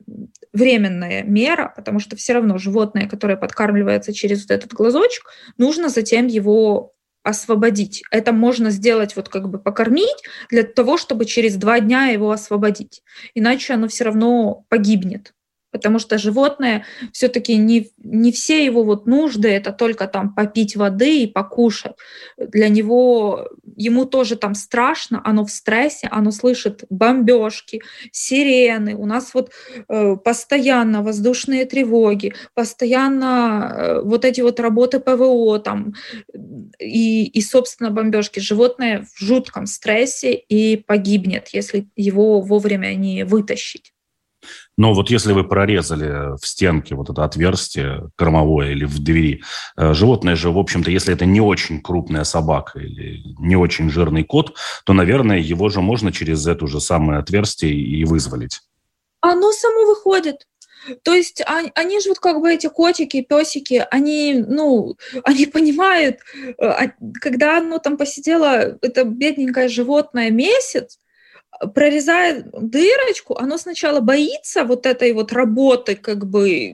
временная 0.54 1.24
мера, 1.24 1.74
потому 1.76 2.00
что 2.00 2.16
все 2.16 2.34
равно 2.34 2.60
животное, 2.60 3.10
которое 3.10 3.38
подкармливается 3.38 4.14
через 4.14 4.42
вот 4.44 4.52
этот 4.52 4.74
глазочек, 4.74 5.24
нужно 5.58 5.90
затем 5.90 6.28
его 6.28 6.94
освободить. 7.24 8.04
Это 8.12 8.34
можно 8.34 8.70
сделать 8.70 9.16
вот 9.16 9.30
как 9.30 9.50
бы 9.50 9.58
покормить 9.58 10.24
для 10.52 10.62
того, 10.62 10.98
чтобы 10.98 11.26
через 11.26 11.56
два 11.56 11.80
дня 11.80 12.06
его 12.10 12.30
освободить. 12.30 13.02
Иначе 13.34 13.74
оно 13.74 13.88
все 13.88 14.04
равно 14.04 14.64
погибнет 14.70 15.34
потому 15.72 16.00
что 16.00 16.18
животное 16.18 16.86
все-таки 17.12 17.56
не, 17.58 17.90
не 18.04 18.32
все 18.32 18.66
его 18.66 18.84
вот 18.84 19.06
нужды 19.06 19.50
это 19.50 19.72
только 19.72 20.08
там 20.08 20.34
попить 20.34 20.76
воды 20.76 21.24
и 21.24 21.28
покушать. 21.28 21.94
Для 22.38 22.70
него, 22.70 23.48
ему 23.76 24.06
тоже 24.06 24.36
там 24.36 24.56
страшно, 24.56 25.22
оно 25.24 25.46
в 25.46 25.52
стрессе, 25.52 26.08
оно 26.12 26.32
слышит 26.32 26.84
бомбежки, 26.90 27.82
сирены. 28.12 28.96
У 28.96 29.06
нас 29.06 29.34
вот 29.34 29.52
э, 29.88 30.16
постоянно 30.16 31.04
воздушные 31.04 31.66
тревоги, 31.66 32.34
постоянно 32.54 33.74
э, 33.76 34.02
вот 34.02 34.26
эти 34.26 34.42
вот 34.42 34.60
работы 34.60 35.00
ПВО 35.00 35.60
там 35.60 35.94
и, 36.80 37.26
и, 37.26 37.42
собственно, 37.42 37.92
бомбежки. 37.92 38.40
Животное 38.40 39.06
в 39.14 39.20
жутком 39.24 39.66
стрессе 39.66 40.34
и 40.34 40.78
погибнет, 40.78 41.50
если 41.50 41.88
его 41.96 42.42
вовремя 42.42 42.94
не 42.96 43.24
вытащить. 43.24 43.94
Но 44.80 44.94
вот 44.94 45.10
если 45.10 45.34
вы 45.34 45.44
прорезали 45.44 46.38
в 46.38 46.48
стенке 46.48 46.96
вот 46.96 47.10
это 47.10 47.26
отверстие 47.26 48.10
кормовое 48.16 48.72
или 48.72 48.86
в 48.86 49.00
двери, 49.00 49.44
э, 49.76 49.94
животное 49.94 50.38
же, 50.38 50.52
в 50.52 50.58
общем-то, 50.58 50.90
если 50.90 51.14
это 51.14 51.26
не 51.26 51.42
очень 51.42 51.82
крупная 51.82 52.24
собака 52.24 52.80
или 52.80 53.22
не 53.40 53.58
очень 53.58 53.90
жирный 53.90 54.24
кот, 54.24 54.56
то, 54.86 54.94
наверное, 54.94 55.40
его 55.40 55.68
же 55.68 55.82
можно 55.82 56.14
через 56.14 56.48
это 56.48 56.66
же 56.66 56.80
самое 56.80 57.20
отверстие 57.20 57.74
и 57.74 58.06
вызволить. 58.06 58.62
Оно 59.20 59.52
само 59.52 59.86
выходит. 59.86 60.48
То 61.04 61.14
есть 61.14 61.44
они, 61.46 61.74
они 61.76 62.00
же 62.00 62.12
вот 62.12 62.20
как 62.20 62.40
бы 62.40 62.50
эти 62.50 62.68
котики, 62.68 63.20
песики, 63.20 63.86
они, 63.92 64.46
ну, 64.48 64.96
они 65.26 65.46
понимают, 65.46 66.20
э, 66.42 66.54
а, 66.66 66.94
когда 67.20 67.58
оно 67.58 67.80
там 67.80 67.98
посидело, 67.98 68.78
это 68.82 69.04
бедненькое 69.04 69.68
животное 69.68 70.30
месяц, 70.32 71.00
прорезает 71.74 72.48
дырочку, 72.52 73.36
оно 73.38 73.58
сначала 73.58 74.00
боится 74.00 74.64
вот 74.64 74.86
этой 74.86 75.14
вот 75.14 75.34
работы 75.34 75.96
как 75.96 76.26
бы 76.26 76.74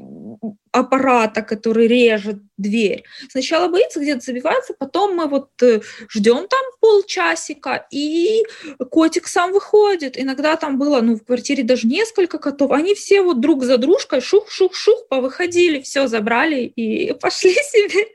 аппарата, 0.71 1.41
который 1.41 1.87
режет 1.87 2.37
дверь. 2.57 3.05
Сначала 3.29 3.69
боится 3.69 3.99
где-то 3.99 4.19
забиваться, 4.19 4.73
потом 4.77 5.15
мы 5.15 5.27
вот 5.27 5.49
э, 5.61 5.81
ждем 6.09 6.47
там 6.47 6.63
полчасика, 6.81 7.87
и 7.91 8.43
котик 8.91 9.27
сам 9.27 9.53
выходит. 9.53 10.19
Иногда 10.19 10.57
там 10.57 10.77
было, 10.77 10.99
ну, 11.01 11.15
в 11.15 11.23
квартире 11.23 11.63
даже 11.63 11.87
несколько 11.87 12.39
котов. 12.39 12.71
Они 12.71 12.93
все 12.93 13.21
вот 13.21 13.39
друг 13.39 13.63
за 13.63 13.77
дружкой 13.77 14.19
шух-шух-шух 14.19 15.07
повыходили, 15.09 15.79
все 15.79 16.07
забрали 16.07 16.63
и 16.63 17.13
пошли 17.21 17.53
себе 17.53 18.07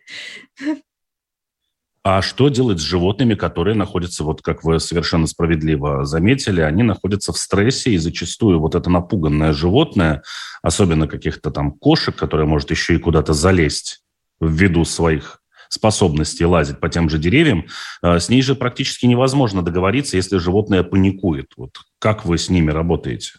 а 2.02 2.22
что 2.22 2.48
делать 2.48 2.78
с 2.78 2.82
животными, 2.82 3.34
которые 3.34 3.76
находятся, 3.76 4.24
вот 4.24 4.40
как 4.40 4.64
вы 4.64 4.80
совершенно 4.80 5.26
справедливо 5.26 6.04
заметили, 6.04 6.62
они 6.62 6.82
находятся 6.82 7.32
в 7.32 7.36
стрессе, 7.36 7.92
и 7.92 7.98
зачастую 7.98 8.58
вот 8.58 8.74
это 8.74 8.88
напуганное 8.88 9.52
животное, 9.52 10.22
особенно 10.62 11.06
каких-то 11.06 11.50
там 11.50 11.72
кошек, 11.72 12.16
которые 12.16 12.46
может 12.46 12.70
еще 12.70 12.94
и 12.94 12.98
куда-то 12.98 13.34
залезть 13.34 14.02
ввиду 14.40 14.84
своих 14.84 15.40
способностей 15.68 16.44
лазить 16.44 16.80
по 16.80 16.88
тем 16.88 17.08
же 17.08 17.18
деревьям, 17.18 17.66
э, 18.02 18.18
с 18.18 18.28
ней 18.28 18.42
же 18.42 18.54
практически 18.54 19.06
невозможно 19.06 19.62
договориться, 19.62 20.16
если 20.16 20.38
животное 20.38 20.82
паникует. 20.82 21.52
Вот 21.56 21.78
как 21.98 22.24
вы 22.24 22.38
с 22.38 22.48
ними 22.48 22.70
работаете? 22.70 23.34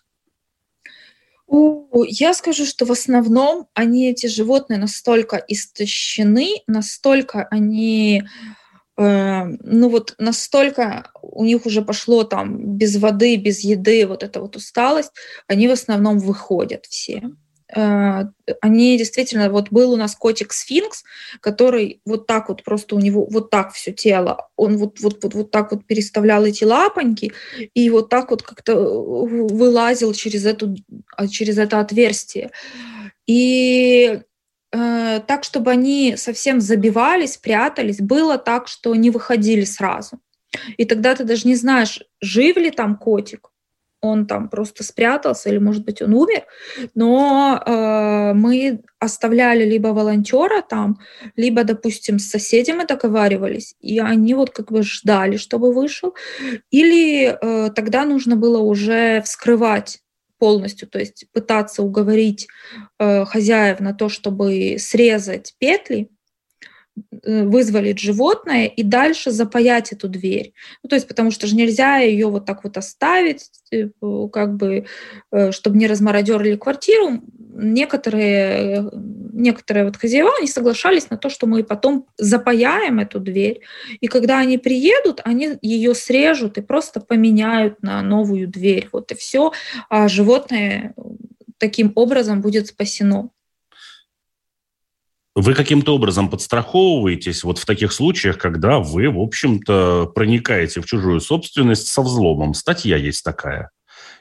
Я 2.08 2.34
скажу, 2.34 2.65
что 2.65 2.86
в 2.86 2.91
основном 2.91 3.67
они, 3.74 4.10
эти 4.10 4.27
животные, 4.27 4.79
настолько 4.79 5.36
истощены, 5.48 6.62
настолько 6.67 7.43
они, 7.51 8.24
э, 8.98 9.43
ну 9.46 9.89
вот 9.89 10.15
настолько 10.17 11.12
у 11.22 11.46
них 11.46 11.65
уже 11.65 11.81
пошло 11.81 12.24
там 12.24 12.77
без 12.77 12.98
воды, 12.98 13.36
без 13.38 13.62
еды, 13.62 14.08
вот 14.08 14.24
эта 14.24 14.41
вот 14.41 14.55
усталость, 14.55 15.12
они 15.48 15.67
в 15.67 15.72
основном 15.72 16.20
выходят 16.20 16.86
все. 16.88 17.31
Э, 17.75 18.25
они 18.62 18.98
действительно, 18.98 19.50
вот 19.50 19.70
был 19.72 19.92
у 19.94 19.98
нас 19.98 20.16
котик 20.16 20.54
сфинкс, 20.54 21.04
который 21.40 22.01
вот 22.06 22.28
так 22.28 22.50
вот 22.50 22.63
просто 22.63 22.96
у 22.96 23.00
него 23.00 23.25
вот 23.30 23.50
так 23.50 23.74
все 23.74 23.92
тело, 23.92 24.50
он 24.56 24.78
вот, 24.78 25.00
вот, 25.00 25.24
вот, 25.24 25.34
вот 25.34 25.51
так 25.51 25.72
вот 25.72 25.86
переставлял 25.86 26.46
эти 26.46 26.63
лапоньки 26.63 27.32
и 27.74 27.90
вот 27.90 28.10
так 28.10 28.32
вот 28.32 28.44
как-то 28.44 28.75
вылазил 28.75 30.13
через, 30.13 30.46
эту, 30.46 30.75
а, 31.16 31.28
через 31.28 31.58
это 31.58 31.80
отверстие. 31.80 32.51
И 33.25 34.22
э, 34.72 35.22
так, 35.25 35.44
чтобы 35.44 35.72
они 35.72 36.16
совсем 36.18 36.60
забивались, 36.60 37.38
прятались, 37.38 38.01
было 38.01 38.38
так, 38.38 38.68
что 38.68 38.96
не 38.96 39.10
выходили 39.10 39.63
сразу. 39.63 40.20
И 40.75 40.86
тогда 40.86 41.16
ты 41.16 41.24
даже 41.24 41.48
не 41.48 41.56
знаешь, 41.56 42.01
жив 42.20 42.58
ли 42.58 42.72
там 42.72 42.98
котик, 42.98 43.51
он 44.01 44.25
там 44.25 44.50
просто 44.50 44.84
спрятался 44.84 45.50
или, 45.50 45.60
может 45.60 45.86
быть, 45.86 46.01
он 46.01 46.13
умер, 46.13 46.43
но 46.96 47.62
э, 47.63 48.34
мы 48.34 48.81
оставляли 49.00 49.63
либо 49.63 49.89
волонтера 49.89 50.62
там, 50.62 51.00
либо, 51.36 51.63
допустим, 51.63 52.20
с 52.20 52.29
соседями 52.29 52.84
договаривались, 52.84 53.75
и 53.79 54.00
они 54.00 54.34
вот 54.34 54.50
как 54.50 54.72
бы 54.72 54.84
ждали, 54.84 55.38
чтобы 55.38 55.74
вышел, 55.74 56.15
или 56.72 57.25
э, 57.25 57.70
тогда 57.72 58.05
нужно 58.05 58.36
было 58.36 58.60
уже 58.60 59.22
вскрывать 59.22 60.00
полностью, 60.39 60.88
то 60.88 60.98
есть 60.98 61.25
пытаться 61.31 61.84
уговорить 61.84 62.48
э, 62.98 63.25
хозяев 63.25 63.79
на 63.79 63.93
то, 63.93 64.10
чтобы 64.10 64.77
срезать 64.79 65.53
петли, 65.60 66.10
вызволить 67.24 68.00
животное 68.00 68.65
и 68.65 68.84
дальше 68.84 69.31
запаять 69.31 69.91
эту 69.91 70.08
дверь. 70.08 70.53
Ну, 70.84 70.89
то 70.89 70.96
есть, 70.96 71.08
потому 71.08 71.31
что 71.31 71.48
же 71.48 71.55
нельзя 71.55 71.98
ее 71.98 72.27
вот 72.27 72.46
так 72.46 72.63
вот 72.63 72.77
оставить, 72.77 73.50
типа, 73.70 74.27
как 74.29 74.55
бы, 74.55 74.86
э, 75.31 75.51
чтобы 75.51 75.77
не 75.77 75.88
размародерили 75.88 76.55
квартиру. 76.55 77.22
Некоторые, 77.53 78.89
некоторые 78.93 79.86
вот 79.86 79.98
хозяева, 79.98 80.31
они 80.39 80.48
соглашались 80.48 81.10
на 81.10 81.17
то, 81.17 81.29
что 81.29 81.48
мы 81.48 81.63
потом 81.63 82.08
запаяем 82.17 83.00
эту 83.00 83.20
дверь, 83.20 83.62
и 84.00 84.08
когда 84.08 84.39
они 84.39 84.58
приедут, 84.58 85.22
они 85.25 85.58
ее 85.62 85.93
срежут 85.93 86.58
и 86.58 86.62
просто 86.62 87.01
поменяют 87.01 87.84
на 87.84 88.01
новую 88.01 88.48
дверь. 88.48 88.88
Вот 88.91 89.12
и 89.12 89.15
все, 89.15 89.51
а 89.89 90.08
животное 90.08 90.93
таким 91.58 91.91
образом 91.96 92.41
будет 92.41 92.67
спасено. 92.67 93.29
Вы 95.34 95.54
каким-то 95.54 95.96
образом 95.96 96.30
подстраховываетесь 96.30 97.44
вот 97.44 97.58
в 97.58 97.66
таких 97.66 97.94
случаях, 97.94 98.38
когда 98.38 98.80
вы, 98.80 99.10
в 99.10 99.20
общем-то, 99.20 100.12
проникаете 100.14 100.82
в 100.82 100.86
чужую 100.86 101.22
собственность 101.22 101.88
со 101.88 102.02
взломом. 102.02 102.54
Статья 102.54 102.98
есть 102.98 103.24
такая. 103.24 103.70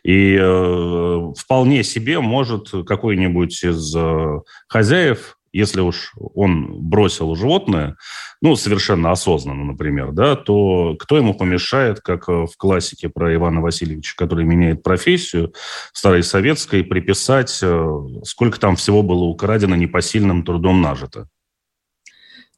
И 0.05 0.37
э, 0.41 1.33
вполне 1.37 1.83
себе 1.83 2.21
может 2.21 2.71
какой-нибудь 2.87 3.63
из 3.65 3.95
э, 3.95 4.41
хозяев 4.69 5.37
если 5.53 5.81
уж 5.81 6.13
он 6.17 6.81
бросил 6.81 7.35
животное, 7.35 7.97
ну, 8.41 8.57
совершенно 8.57 9.11
осознанно, 9.11 9.65
например, 9.65 10.13
да, 10.13 10.37
то 10.37 10.97
кто 10.99 11.17
ему 11.17 11.35
помешает, 11.35 12.01
как 12.01 12.29
э, 12.29 12.47
в 12.47 12.57
классике 12.57 13.09
про 13.09 13.35
Ивана 13.35 13.61
Васильевича, 13.61 14.15
который 14.17 14.45
меняет 14.45 14.83
профессию, 14.83 15.53
старой 15.93 16.23
советской, 16.23 16.85
приписать, 16.85 17.59
э, 17.63 17.99
сколько 18.25 18.61
там 18.61 18.77
всего 18.77 19.03
было 19.03 19.25
украдено 19.25 19.77
непосильным 19.77 20.45
трудом 20.45 20.81
нажито? 20.81 21.29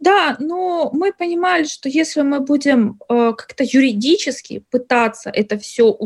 Да, 0.03 0.37
но 0.41 0.91
мы 0.93 1.13
понимали, 1.13 1.63
что 1.63 1.89
если 1.89 2.23
мы 2.23 2.41
будем 2.41 2.99
э, 3.09 3.33
как-то 3.37 3.63
юридически 3.63 4.65
пытаться 4.69 5.31
это 5.31 5.59
все 5.59 5.97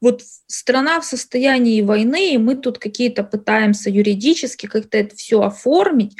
вот 0.00 0.22
страна 0.46 1.00
в 1.00 1.04
состоянии 1.04 1.82
войны, 1.82 2.34
и 2.34 2.38
мы 2.38 2.56
тут 2.56 2.78
какие-то 2.78 3.24
пытаемся 3.24 3.90
юридически 3.90 4.66
как-то 4.66 4.98
это 4.98 5.16
все 5.16 5.42
оформить, 5.42 6.16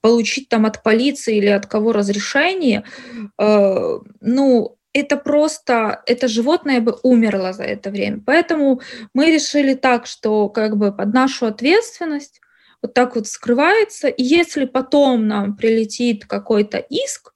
получить 0.00 0.48
там 0.48 0.66
от 0.66 0.82
полиции 0.82 1.36
или 1.36 1.48
от 1.48 1.66
кого 1.66 1.92
разрешение. 1.92 2.84
Э, 3.38 3.98
ну, 4.20 4.76
это 4.92 5.16
просто, 5.18 6.02
это 6.06 6.26
животное 6.26 6.80
бы 6.80 6.96
умерло 7.02 7.52
за 7.52 7.64
это 7.64 7.90
время. 7.90 8.22
Поэтому 8.24 8.80
мы 9.12 9.30
решили 9.30 9.74
так, 9.74 10.06
что 10.06 10.48
как 10.48 10.76
бы 10.76 10.90
под 10.90 11.12
нашу 11.12 11.46
ответственность 11.46 12.40
вот 12.82 12.94
так 12.94 13.14
вот 13.14 13.26
скрывается. 13.26 14.08
И 14.08 14.22
если 14.22 14.64
потом 14.64 15.26
нам 15.28 15.56
прилетит 15.56 16.24
какой-то 16.24 16.78
иск, 16.78 17.34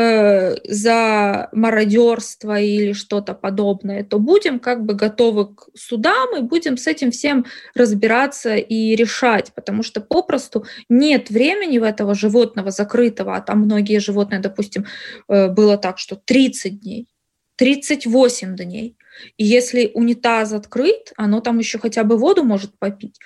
Э, 0.00 0.54
за 0.62 1.48
мародерство 1.50 2.60
или 2.60 2.92
что-то 2.92 3.34
подобное, 3.34 4.04
то 4.04 4.20
будем 4.20 4.60
как 4.60 4.84
бы 4.84 4.94
готовы 4.94 5.56
к 5.56 5.70
судам 5.74 6.36
и 6.36 6.42
будем 6.42 6.76
с 6.76 6.86
этим 6.86 7.10
всем 7.10 7.46
разбираться 7.74 8.54
и 8.54 8.94
решать, 8.94 9.52
потому 9.56 9.82
что 9.82 10.00
попросту 10.00 10.64
нет 10.88 11.30
времени 11.30 11.78
в 11.78 11.82
этого 11.82 12.14
животного 12.14 12.70
закрытого, 12.70 13.34
а 13.34 13.40
там 13.40 13.62
многие 13.62 13.98
животные, 13.98 14.38
допустим, 14.40 14.86
э, 15.28 15.48
было 15.48 15.76
так, 15.76 15.98
что 15.98 16.14
30 16.14 16.78
дней, 16.78 17.08
38 17.56 18.54
дней. 18.54 18.96
И 19.36 19.44
если 19.44 19.90
унитаз 19.94 20.52
открыт, 20.52 21.12
оно 21.16 21.40
там 21.40 21.58
еще 21.58 21.80
хотя 21.80 22.04
бы 22.04 22.16
воду 22.16 22.44
может 22.44 22.78
попить. 22.78 23.18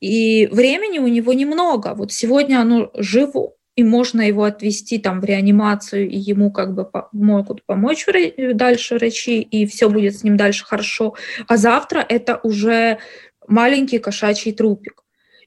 И 0.00 0.48
времени 0.48 0.98
у 0.98 1.06
него 1.06 1.32
немного. 1.32 1.94
Вот 1.94 2.10
сегодня 2.10 2.60
оно 2.60 2.90
живо, 2.94 3.52
и 3.78 3.84
можно 3.84 4.22
его 4.22 4.42
отвести 4.42 4.98
там 4.98 5.20
в 5.20 5.24
реанимацию, 5.24 6.10
и 6.10 6.16
ему 6.16 6.50
как 6.50 6.74
бы 6.74 6.90
могут 7.12 7.64
помочь 7.64 8.06
дальше 8.54 8.96
врачи, 8.96 9.40
и 9.40 9.66
все 9.66 9.88
будет 9.88 10.18
с 10.18 10.24
ним 10.24 10.36
дальше 10.36 10.64
хорошо. 10.64 11.14
А 11.46 11.56
завтра 11.56 12.04
это 12.08 12.40
уже 12.42 12.98
маленький 13.46 14.00
кошачий 14.00 14.50
трупик. 14.50 15.04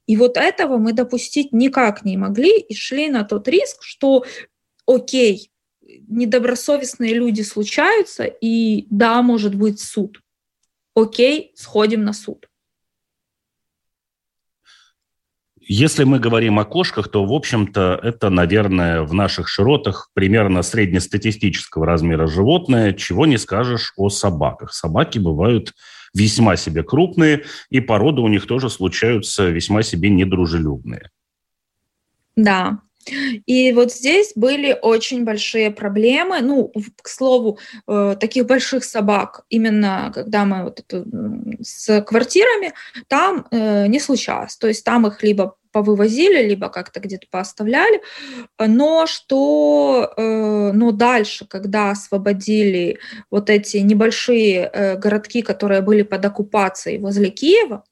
И 0.07 0.15
вот 0.15 0.37
этого 0.37 0.77
мы 0.77 0.93
допустить 0.93 1.51
никак 1.51 2.05
не 2.05 2.15
могли 2.15 2.57
и 2.57 2.73
шли 2.73 3.09
на 3.09 3.25
тот 3.25 3.49
риск, 3.49 3.83
что 3.83 4.23
окей, 4.85 5.51
недобросовестные 5.81 7.13
люди 7.13 7.41
случаются, 7.41 8.23
и 8.23 8.87
да, 8.89 9.21
может 9.21 9.55
быть 9.55 9.81
суд. 9.81 10.21
Окей, 10.95 11.51
сходим 11.55 12.05
на 12.05 12.13
суд. 12.13 12.47
Если 15.73 16.03
мы 16.03 16.19
говорим 16.19 16.59
о 16.59 16.65
кошках, 16.65 17.07
то, 17.07 17.23
в 17.23 17.31
общем-то, 17.31 17.97
это, 18.03 18.29
наверное, 18.29 19.03
в 19.03 19.13
наших 19.13 19.47
широтах 19.47 20.09
примерно 20.13 20.63
среднестатистического 20.63 21.85
размера 21.85 22.27
животное, 22.27 22.91
чего 22.91 23.25
не 23.25 23.37
скажешь 23.37 23.93
о 23.95 24.09
собаках. 24.09 24.73
Собаки 24.73 25.17
бывают 25.17 25.73
весьма 26.13 26.57
себе 26.57 26.83
крупные, 26.83 27.45
и 27.69 27.79
породы 27.79 28.19
у 28.19 28.27
них 28.27 28.47
тоже 28.47 28.69
случаются 28.69 29.47
весьма 29.47 29.81
себе 29.81 30.09
недружелюбные. 30.09 31.09
Да, 32.35 32.79
и 33.45 33.71
вот 33.73 33.91
здесь 33.91 34.33
были 34.35 34.77
очень 34.81 35.23
большие 35.23 35.71
проблемы. 35.71 36.41
Ну, 36.41 36.71
к 37.01 37.07
слову, 37.07 37.59
э, 37.87 38.15
таких 38.19 38.45
больших 38.45 38.83
собак, 38.83 39.43
именно 39.49 40.11
когда 40.13 40.45
мы 40.45 40.63
вот 40.63 40.79
это, 40.79 41.05
с 41.61 42.01
квартирами, 42.01 42.73
там 43.07 43.47
э, 43.51 43.87
не 43.87 43.99
случалось. 43.99 44.57
То 44.57 44.67
есть 44.67 44.83
там 44.83 45.07
их 45.07 45.23
либо 45.23 45.55
повывозили, 45.71 46.43
либо 46.49 46.67
как-то 46.67 46.99
где-то 46.99 47.27
пооставляли. 47.31 48.01
Но 48.59 49.05
что, 49.07 50.13
э, 50.17 50.71
но 50.73 50.91
дальше, 50.91 51.45
когда 51.47 51.91
освободили 51.91 52.99
вот 53.29 53.49
эти 53.49 53.77
небольшие 53.77 54.97
городки, 54.97 55.41
которые 55.41 55.81
были 55.81 56.01
под 56.01 56.25
оккупацией 56.25 56.99
возле 56.99 57.29
Киева, 57.29 57.83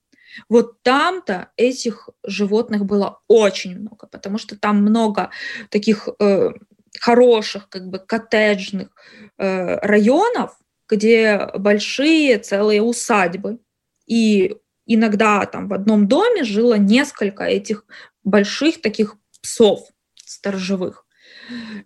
вот 0.48 0.82
там-то 0.84 1.50
этих 1.58 2.10
животных 2.24 2.86
было 2.86 3.22
очень 3.28 3.80
много, 3.80 4.08
потому 4.08 4.38
что 4.38 4.58
там 4.58 4.82
много 4.82 5.30
таких 5.70 6.08
э, 6.20 6.52
хороших, 7.00 7.70
как 7.70 7.88
бы 7.90 8.00
коттеджных 8.00 8.90
э, 9.38 9.76
районов, 9.80 10.58
где 10.88 11.50
большие 11.58 12.40
целые 12.40 12.82
усадьбы. 12.82 13.60
И 14.08 14.58
иногда 14.86 15.46
там 15.46 15.68
в 15.68 15.74
одном 15.74 16.08
доме 16.08 16.44
жило 16.44 16.76
несколько 16.76 17.44
этих 17.44 17.86
больших 18.24 18.82
таких 18.82 19.16
псов 19.42 19.88
сторожевых. 20.16 21.06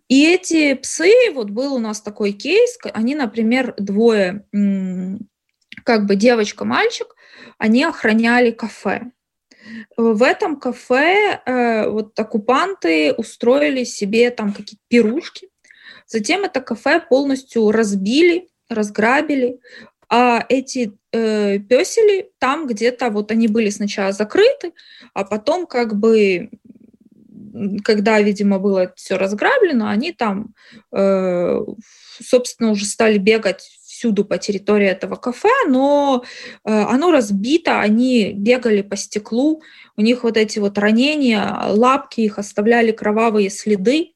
И 0.07 0.25
эти 0.25 0.73
псы, 0.73 1.31
вот 1.33 1.49
был 1.49 1.75
у 1.75 1.79
нас 1.79 2.01
такой 2.01 2.33
кейс, 2.33 2.77
они, 2.93 3.15
например, 3.15 3.73
двое, 3.77 4.45
как 5.83 6.05
бы 6.05 6.15
девочка-мальчик, 6.15 7.12
они 7.63 7.85
охраняли 7.85 8.51
кафе. 8.51 9.11
В 9.95 10.21
этом 10.21 10.59
кафе 10.59 11.41
э, 11.45 11.89
вот 11.89 12.19
оккупанты 12.19 13.13
устроили 13.13 13.85
себе 13.85 14.31
там 14.31 14.51
какие-то 14.51 14.83
пирушки. 14.89 15.47
Затем 16.05 16.43
это 16.43 16.59
кафе 16.59 16.99
полностью 16.99 17.71
разбили, 17.71 18.49
разграбили, 18.67 19.61
а 20.09 20.45
эти 20.49 20.91
э, 21.13 21.59
песели 21.59 22.31
там 22.37 22.67
где-то 22.67 23.09
вот 23.09 23.31
они 23.31 23.47
были 23.47 23.69
сначала 23.69 24.11
закрыты, 24.11 24.73
а 25.13 25.23
потом 25.23 25.65
как 25.65 25.95
бы 25.95 26.49
когда, 27.85 28.19
видимо, 28.19 28.59
было 28.59 28.91
все 28.97 29.15
разграблено, 29.15 29.87
они 29.87 30.11
там, 30.11 30.53
э, 30.91 31.59
собственно, 32.21 32.71
уже 32.71 32.83
стали 32.85 33.19
бегать 33.19 33.79
всюду 34.03 34.25
по 34.25 34.37
территории 34.37 34.87
этого 34.87 35.15
кафе, 35.15 35.49
но 35.69 36.23
э, 36.65 36.69
оно 36.69 37.11
разбито, 37.11 37.79
они 37.79 38.33
бегали 38.33 38.81
по 38.81 38.97
стеклу, 38.97 39.61
у 39.95 40.01
них 40.01 40.23
вот 40.23 40.35
эти 40.35 40.59
вот 40.59 40.77
ранения, 40.77 41.67
лапки 41.69 42.21
их 42.21 42.37
оставляли 42.37 42.91
кровавые 42.91 43.49
следы, 43.49 44.11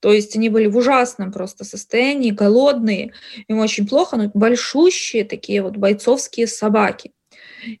то 0.00 0.12
есть 0.12 0.34
они 0.36 0.48
были 0.48 0.66
в 0.66 0.76
ужасном 0.76 1.32
просто 1.32 1.64
состоянии, 1.64 2.32
голодные, 2.32 3.12
им 3.46 3.60
очень 3.60 3.86
плохо, 3.86 4.16
но 4.16 4.30
большущие 4.34 5.24
такие 5.24 5.62
вот 5.62 5.76
бойцовские 5.76 6.48
собаки. 6.48 7.12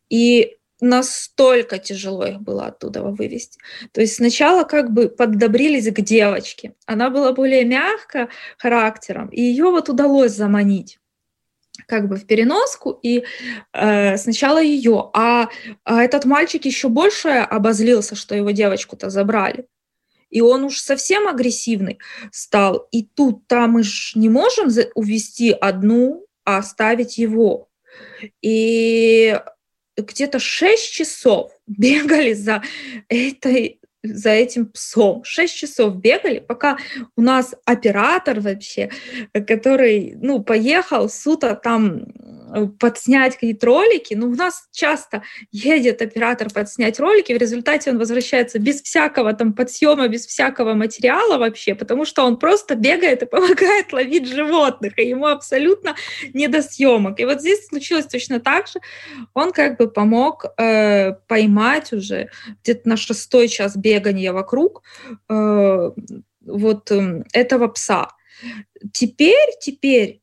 И 0.08 0.56
настолько 0.80 1.78
тяжело 1.78 2.24
их 2.26 2.40
было 2.40 2.66
оттуда 2.66 3.02
вывести. 3.02 3.58
То 3.92 4.00
есть 4.00 4.14
сначала 4.14 4.62
как 4.62 4.92
бы 4.92 5.08
поддобрились 5.08 5.92
к 5.92 6.00
девочке. 6.00 6.74
Она 6.86 7.10
была 7.10 7.32
более 7.32 7.64
мягко 7.64 8.28
характером, 8.56 9.28
и 9.28 9.40
ее 9.40 9.64
вот 9.64 9.88
удалось 9.88 10.32
заманить. 10.32 10.98
Как 11.88 12.06
бы 12.06 12.16
в 12.16 12.26
переноску, 12.26 12.98
и 13.02 13.24
э, 13.72 14.16
сначала 14.18 14.62
ее, 14.62 15.10
а, 15.14 15.48
а 15.84 16.02
этот 16.04 16.26
мальчик 16.26 16.66
еще 16.66 16.88
больше 16.88 17.28
обозлился, 17.28 18.14
что 18.14 18.34
его 18.34 18.50
девочку-то 18.50 19.08
забрали. 19.08 19.66
И 20.28 20.42
он 20.42 20.64
уж 20.64 20.80
совсем 20.80 21.26
агрессивный 21.26 21.98
стал. 22.30 22.86
И 22.92 23.02
тут 23.02 23.46
там 23.46 23.72
мы 23.72 23.82
ж 23.82 24.12
не 24.14 24.28
можем 24.28 24.68
увести 24.94 25.50
одну, 25.50 26.26
а 26.44 26.58
оставить 26.58 27.16
его. 27.16 27.70
И 28.42 29.40
где-то 29.96 30.38
6 30.38 30.92
часов 30.92 31.52
бегали 31.66 32.34
за 32.34 32.62
этой 33.08 33.80
за 34.02 34.30
этим 34.30 34.66
псом. 34.66 35.24
Шесть 35.24 35.56
часов 35.56 35.96
бегали, 35.96 36.38
пока 36.38 36.78
у 37.16 37.22
нас 37.22 37.54
оператор 37.64 38.40
вообще, 38.40 38.90
который, 39.32 40.14
ну, 40.20 40.42
поехал 40.42 41.08
суто 41.08 41.54
там 41.54 42.04
Э, 42.54 42.66
подснять 42.66 43.34
какие-то 43.34 43.66
ролики. 43.66 44.14
Ну, 44.14 44.28
у 44.28 44.34
нас 44.34 44.68
часто 44.72 45.22
едет 45.52 46.00
оператор 46.00 46.48
подснять 46.50 46.98
ролики, 46.98 47.32
в 47.32 47.36
результате 47.36 47.90
он 47.90 47.98
возвращается 47.98 48.58
без 48.58 48.80
всякого 48.82 49.32
там 49.34 49.52
подсъема, 49.52 50.08
без 50.08 50.26
всякого 50.26 50.74
материала 50.74 51.38
вообще, 51.38 51.74
потому 51.74 52.04
что 52.04 52.24
он 52.24 52.38
просто 52.38 52.74
бегает 52.74 53.22
и 53.22 53.26
помогает 53.26 53.92
ловить 53.92 54.28
животных, 54.28 54.98
и 54.98 55.08
ему 55.08 55.26
абсолютно 55.26 55.94
не 56.32 56.48
до 56.48 56.62
съемок. 56.62 57.20
И 57.20 57.24
вот 57.24 57.40
здесь 57.40 57.66
случилось 57.66 58.06
точно 58.06 58.40
так 58.40 58.66
же. 58.66 58.80
Он 59.34 59.52
как 59.52 59.76
бы 59.78 59.90
помог 59.90 60.46
э, 60.56 61.12
поймать 61.26 61.92
уже 61.92 62.30
где-то 62.62 62.88
на 62.88 62.96
шестой 62.96 63.48
час 63.48 63.76
бегания 63.88 64.32
вокруг 64.32 64.82
э, 65.28 65.90
вот 66.46 66.90
э, 66.90 67.24
этого 67.32 67.68
пса. 67.68 68.08
Теперь, 68.92 69.48
теперь 69.60 70.20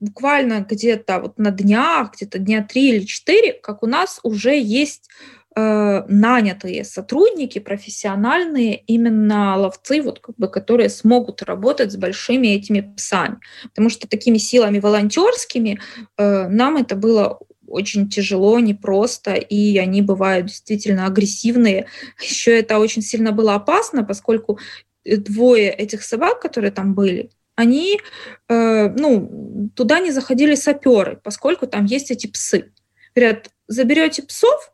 буквально 0.00 0.66
где-то 0.68 1.20
вот 1.20 1.38
на 1.38 1.50
днях, 1.50 2.14
где-то 2.14 2.38
дня 2.38 2.62
три 2.62 2.90
или 2.90 3.04
четыре, 3.04 3.52
как 3.52 3.82
у 3.82 3.86
нас 3.86 4.20
уже 4.22 4.58
есть 4.58 5.08
э, 5.54 6.02
нанятые 6.08 6.84
сотрудники, 6.84 7.58
профессиональные 7.58 8.76
именно 8.86 9.56
ловцы, 9.56 10.02
вот 10.02 10.20
как 10.20 10.36
бы, 10.36 10.48
которые 10.48 10.90
смогут 10.90 11.42
работать 11.42 11.92
с 11.92 11.96
большими 11.96 12.48
этими 12.48 12.92
псами. 12.96 13.38
Потому 13.62 13.90
что 13.90 14.08
такими 14.08 14.38
силами 14.38 14.80
волонтерскими 14.80 15.80
э, 16.18 16.48
нам 16.48 16.76
это 16.76 16.96
было 16.96 17.38
очень 17.76 18.08
тяжело, 18.08 18.58
непросто, 18.58 19.34
и 19.34 19.78
они 19.78 20.02
бывают 20.02 20.46
действительно 20.46 21.06
агрессивные. 21.06 21.86
Еще 22.20 22.58
это 22.58 22.78
очень 22.78 23.02
сильно 23.02 23.32
было 23.32 23.54
опасно, 23.54 24.02
поскольку 24.04 24.58
двое 25.04 25.70
этих 25.70 26.02
собак, 26.02 26.40
которые 26.40 26.72
там 26.72 26.94
были, 26.94 27.30
они, 27.54 28.00
э, 28.48 28.88
ну, 28.88 29.70
туда 29.74 30.00
не 30.00 30.10
заходили 30.10 30.54
саперы, 30.54 31.20
поскольку 31.22 31.66
там 31.66 31.84
есть 31.86 32.10
эти 32.10 32.26
псы. 32.26 32.72
Говорят, 33.14 33.50
заберете 33.66 34.22
псов, 34.22 34.72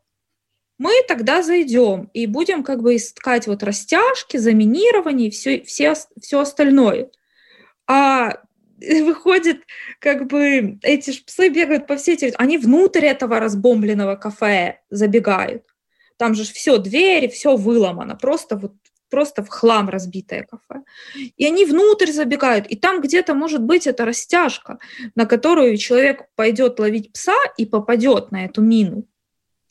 мы 0.77 0.91
тогда 1.07 1.43
зайдем 1.43 2.09
и 2.13 2.25
будем 2.25 2.63
как 2.63 2.81
бы 2.81 2.95
искать 2.95 3.47
вот 3.47 3.63
растяжки, 3.63 4.37
заминирование 4.37 5.29
и 5.29 5.31
все, 5.31 5.61
все, 5.61 5.93
все 6.19 6.39
остальное. 6.39 7.09
А 7.87 8.41
выходит, 9.03 9.63
как 9.99 10.27
бы 10.27 10.79
эти 10.81 11.11
псы 11.23 11.49
бегают 11.49 11.87
по 11.87 11.95
всей 11.95 12.17
территории, 12.17 12.43
они 12.43 12.57
внутрь 12.57 13.05
этого 13.05 13.39
разбомбленного 13.39 14.15
кафе 14.15 14.79
забегают. 14.89 15.63
Там 16.17 16.35
же 16.35 16.43
все, 16.43 16.77
двери, 16.77 17.27
все 17.27 17.55
выломано, 17.55 18.15
просто 18.15 18.55
вот 18.55 18.73
просто 19.09 19.43
в 19.43 19.49
хлам 19.49 19.89
разбитое 19.89 20.43
кафе. 20.43 20.83
И 21.37 21.45
они 21.45 21.65
внутрь 21.65 22.11
забегают, 22.11 22.65
и 22.65 22.75
там 22.75 22.99
где-то 22.99 23.35
может 23.35 23.61
быть 23.61 23.85
эта 23.85 24.05
растяжка, 24.05 24.79
на 25.13 25.27
которую 25.27 25.77
человек 25.77 26.23
пойдет 26.35 26.79
ловить 26.79 27.13
пса 27.13 27.35
и 27.57 27.67
попадет 27.67 28.31
на 28.31 28.45
эту 28.45 28.63
мину. 28.63 29.05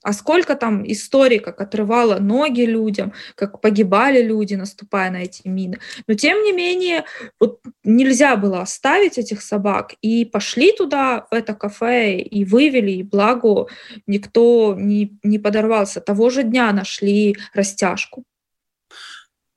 А 0.03 0.13
сколько 0.13 0.55
там 0.55 0.83
историй, 0.91 1.39
как 1.39 1.61
отрывало 1.61 2.19
ноги 2.19 2.63
людям, 2.63 3.13
как 3.35 3.61
погибали 3.61 4.23
люди, 4.23 4.55
наступая 4.55 5.11
на 5.11 5.23
эти 5.23 5.47
мины. 5.47 5.79
Но 6.07 6.15
тем 6.15 6.43
не 6.43 6.53
менее, 6.53 7.05
вот 7.41 7.61
нельзя 7.85 8.37
было 8.37 8.63
оставить 8.63 9.19
этих 9.19 9.43
собак. 9.43 9.95
И 10.03 10.25
пошли 10.25 10.73
туда, 10.73 11.27
в 11.31 11.35
это 11.35 11.55
кафе, 11.55 12.19
и 12.19 12.45
вывели, 12.45 12.93
и 12.93 13.03
благо 13.03 13.67
никто 14.07 14.75
не, 14.79 15.19
не 15.23 15.39
подорвался. 15.39 16.01
Того 16.01 16.31
же 16.31 16.43
дня 16.43 16.73
нашли 16.73 17.37
растяжку. 17.55 18.25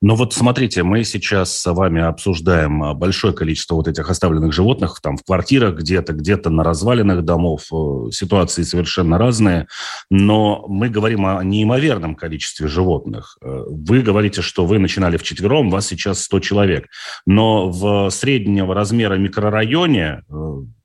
Но 0.06 0.14
вот 0.14 0.34
смотрите, 0.34 0.84
мы 0.84 1.04
сейчас 1.04 1.60
с 1.60 1.74
вами 1.74 2.00
обсуждаем 2.00 2.84
а, 2.84 2.94
большое 2.94 3.34
количество 3.34 3.74
вот 3.74 3.88
этих 3.88 4.08
оставленных 4.08 4.54
животных 4.54 5.00
там 5.02 5.18
в 5.18 5.24
квартирах 5.24 5.78
где-то, 5.78 6.14
где-то 6.14 6.52
на 6.52 6.64
развалинах 6.64 7.24
домов. 7.24 7.64
Э, 7.74 8.12
ситуации 8.12 8.62
совершенно 8.62 9.18
разные. 9.18 9.66
Но 10.12 10.64
мы 10.68 10.90
говорим 10.90 11.26
о 11.26 11.44
неимоверном 11.44 12.14
количестве 12.14 12.68
животных. 12.68 13.40
Э, 13.42 13.64
вы 13.68 14.04
говорите, 14.04 14.44
что 14.44 14.68
вы 14.68 14.78
начинали 14.78 15.18
вчетвером, 15.18 15.72
вас 15.72 15.88
сейчас 15.88 16.22
100 16.22 16.40
человек. 16.42 16.86
Но 17.26 17.72
в 17.72 18.12
среднего 18.12 18.76
размера 18.76 19.16
микрорайоне 19.16 20.22
э, 20.30 20.34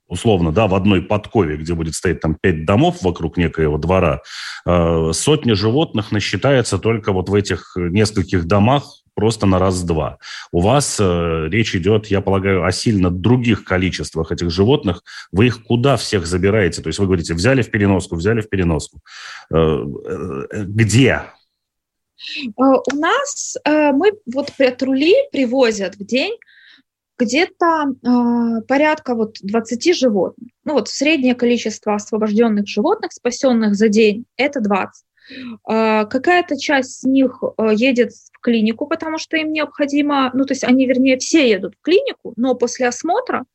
условно, 0.07 0.51
да, 0.51 0.65
в 0.65 0.73
одной 0.73 1.03
подкове, 1.03 1.57
где 1.57 1.75
будет 1.75 1.93
стоять 1.93 2.21
там 2.21 2.35
пять 2.41 2.65
домов 2.65 3.03
вокруг 3.03 3.37
некоего 3.37 3.77
двора, 3.77 4.21
сотня 4.65 5.55
животных 5.55 6.11
насчитается 6.11 6.79
только 6.79 7.13
вот 7.13 7.29
в 7.29 7.33
этих 7.33 7.77
нескольких 7.77 8.45
домах, 8.45 9.00
просто 9.15 9.45
на 9.45 9.59
раз-два. 9.59 10.17
У 10.51 10.61
вас 10.61 10.97
э, 10.99 11.47
речь 11.49 11.75
идет, 11.75 12.07
я 12.07 12.21
полагаю, 12.21 12.65
о 12.65 12.71
сильно 12.71 13.09
других 13.09 13.63
количествах 13.63 14.31
этих 14.31 14.49
животных. 14.49 15.03
Вы 15.31 15.47
их 15.47 15.63
куда 15.63 15.97
всех 15.97 16.25
забираете? 16.25 16.81
То 16.81 16.87
есть 16.87 16.99
вы 16.99 17.05
говорите, 17.05 17.33
взяли 17.33 17.61
в 17.61 17.71
переноску, 17.71 18.15
взяли 18.15 18.41
в 18.41 18.49
переноску. 18.49 18.99
Э, 19.51 19.55
э, 19.55 20.63
где? 20.63 21.23
Э, 22.45 22.51
у 22.57 22.95
нас 22.95 23.57
э, 23.63 23.91
мы 23.91 24.11
вот 24.33 24.51
патрули 24.57 25.15
привозят 25.31 25.95
в 25.95 26.05
день 26.05 26.37
где-то 27.17 27.85
э, 27.85 28.61
порядка 28.67 29.13
вот 29.15 29.37
20 29.41 29.95
животных. 29.95 30.49
Ну 30.63 30.73
вот 30.73 30.89
среднее 30.89 31.35
количество 31.35 31.93
освобожденных 31.95 32.67
животных, 32.67 33.11
спасенных 33.11 33.75
за 33.75 33.89
день, 33.89 34.25
это 34.37 34.59
20. 34.59 35.05
Э, 35.69 36.05
какая-то 36.05 36.57
часть 36.57 37.01
с 37.01 37.03
них 37.03 37.41
э, 37.57 37.71
едет 37.73 38.11
клинику, 38.41 38.87
потому 38.87 39.17
что 39.17 39.37
им 39.37 39.51
необходимо, 39.51 40.31
ну 40.33 40.45
то 40.45 40.53
есть 40.53 40.63
они, 40.63 40.85
вернее, 40.85 41.17
все 41.17 41.49
едут 41.49 41.75
в 41.75 41.81
клинику, 41.81 42.33
но 42.35 42.55
после 42.55 42.87
осмотра 42.87 43.45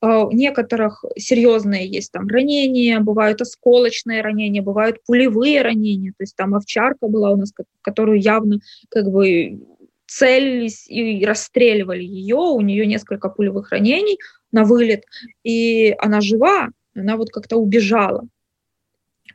э, 0.00 0.06
у 0.06 0.30
некоторых 0.30 1.04
серьезные 1.16 1.86
есть 1.88 2.12
там 2.12 2.28
ранения, 2.28 3.00
бывают 3.00 3.40
осколочные 3.40 4.22
ранения, 4.22 4.62
бывают 4.62 4.98
пулевые 5.06 5.62
ранения, 5.62 6.12
то 6.16 6.22
есть 6.22 6.36
там 6.36 6.54
овчарка 6.54 7.08
была 7.08 7.30
у 7.30 7.36
нас, 7.36 7.52
которую 7.82 8.20
явно 8.20 8.58
как 8.90 9.06
бы 9.10 9.60
целились 10.06 10.86
и 10.88 11.24
расстреливали 11.24 12.04
ее, 12.04 12.36
у 12.36 12.60
нее 12.60 12.86
несколько 12.86 13.28
пулевых 13.28 13.70
ранений 13.70 14.18
на 14.52 14.64
вылет, 14.64 15.04
и 15.42 15.94
она 15.98 16.20
жива, 16.20 16.68
она 16.94 17.16
вот 17.16 17.30
как-то 17.30 17.56
убежала. 17.56 18.28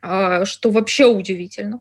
А, 0.02 0.44
что 0.44 0.70
вообще 0.70 1.06
удивительно. 1.06 1.80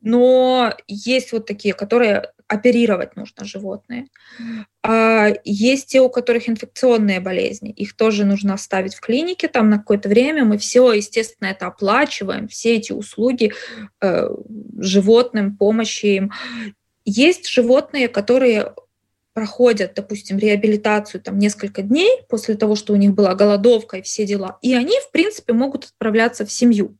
Но 0.00 0.74
есть 0.86 1.32
вот 1.32 1.46
такие, 1.46 1.74
которые 1.74 2.30
оперировать 2.46 3.16
нужно 3.16 3.44
животные. 3.44 4.08
А 4.82 5.32
есть 5.44 5.88
те, 5.88 6.00
у 6.00 6.10
которых 6.10 6.48
инфекционные 6.48 7.20
болезни. 7.20 7.70
Их 7.70 7.96
тоже 7.96 8.24
нужно 8.24 8.54
оставить 8.54 8.94
в 8.94 9.00
клинике 9.00 9.48
там 9.48 9.70
на 9.70 9.78
какое-то 9.78 10.08
время. 10.08 10.44
Мы 10.44 10.58
все, 10.58 10.92
естественно, 10.92 11.48
это 11.48 11.66
оплачиваем, 11.66 12.48
все 12.48 12.76
эти 12.76 12.92
услуги 12.92 13.54
э, 14.00 14.28
животным, 14.78 15.56
помощи 15.56 16.06
им. 16.06 16.32
Есть 17.06 17.48
животные, 17.48 18.08
которые 18.08 18.74
проходят, 19.32 19.94
допустим, 19.94 20.38
реабилитацию 20.38 21.20
там 21.20 21.38
несколько 21.38 21.82
дней 21.82 22.20
после 22.28 22.54
того, 22.54 22.76
что 22.76 22.92
у 22.92 22.96
них 22.96 23.14
была 23.14 23.34
голодовка 23.34 23.96
и 23.96 24.02
все 24.02 24.24
дела, 24.24 24.58
и 24.62 24.74
они, 24.74 24.96
в 25.00 25.10
принципе, 25.10 25.52
могут 25.52 25.86
отправляться 25.86 26.46
в 26.46 26.52
семью. 26.52 26.96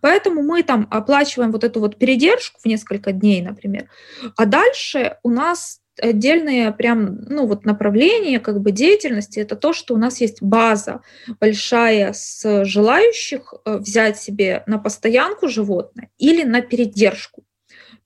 Поэтому 0.00 0.42
мы 0.42 0.62
там 0.62 0.86
оплачиваем 0.90 1.52
вот 1.52 1.64
эту 1.64 1.80
вот 1.80 1.96
передержку 1.96 2.60
в 2.62 2.66
несколько 2.66 3.12
дней, 3.12 3.42
например. 3.42 3.88
А 4.36 4.46
дальше 4.46 5.18
у 5.22 5.30
нас 5.30 5.80
отдельные 6.00 6.72
прям, 6.72 7.20
ну 7.22 7.46
вот 7.46 7.64
направления 7.64 8.38
как 8.40 8.60
бы 8.60 8.70
деятельности, 8.70 9.38
это 9.38 9.56
то, 9.56 9.72
что 9.72 9.94
у 9.94 9.96
нас 9.96 10.20
есть 10.20 10.42
база 10.42 11.00
большая 11.40 12.12
с 12.12 12.64
желающих 12.64 13.54
э, 13.64 13.78
взять 13.78 14.18
себе 14.18 14.62
на 14.66 14.78
постоянку 14.78 15.48
животное 15.48 16.10
или 16.18 16.42
на 16.42 16.60
передержку. 16.60 17.45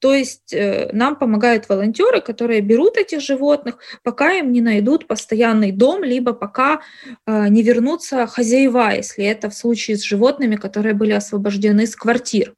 То 0.01 0.15
есть 0.15 0.53
э, 0.53 0.91
нам 0.93 1.17
помогают 1.17 1.69
волонтеры, 1.69 2.21
которые 2.23 2.63
берут 2.63 2.97
этих 2.97 3.21
животных, 3.21 3.79
пока 4.03 4.33
им 4.33 4.51
не 4.51 4.63
найдут 4.63 5.07
постоянный 5.07 5.73
дом, 5.73 6.03
либо 6.03 6.33
пока 6.33 6.81
э, 7.27 7.49
не 7.49 7.63
вернутся 7.63 8.27
хозяева, 8.27 8.95
если 8.97 9.25
это 9.25 9.51
в 9.51 9.55
случае 9.55 9.99
с 9.99 10.03
животными, 10.03 10.57
которые 10.57 10.95
были 10.95 11.13
освобождены 11.13 11.87
с 11.87 11.95
квартир. 11.95 12.55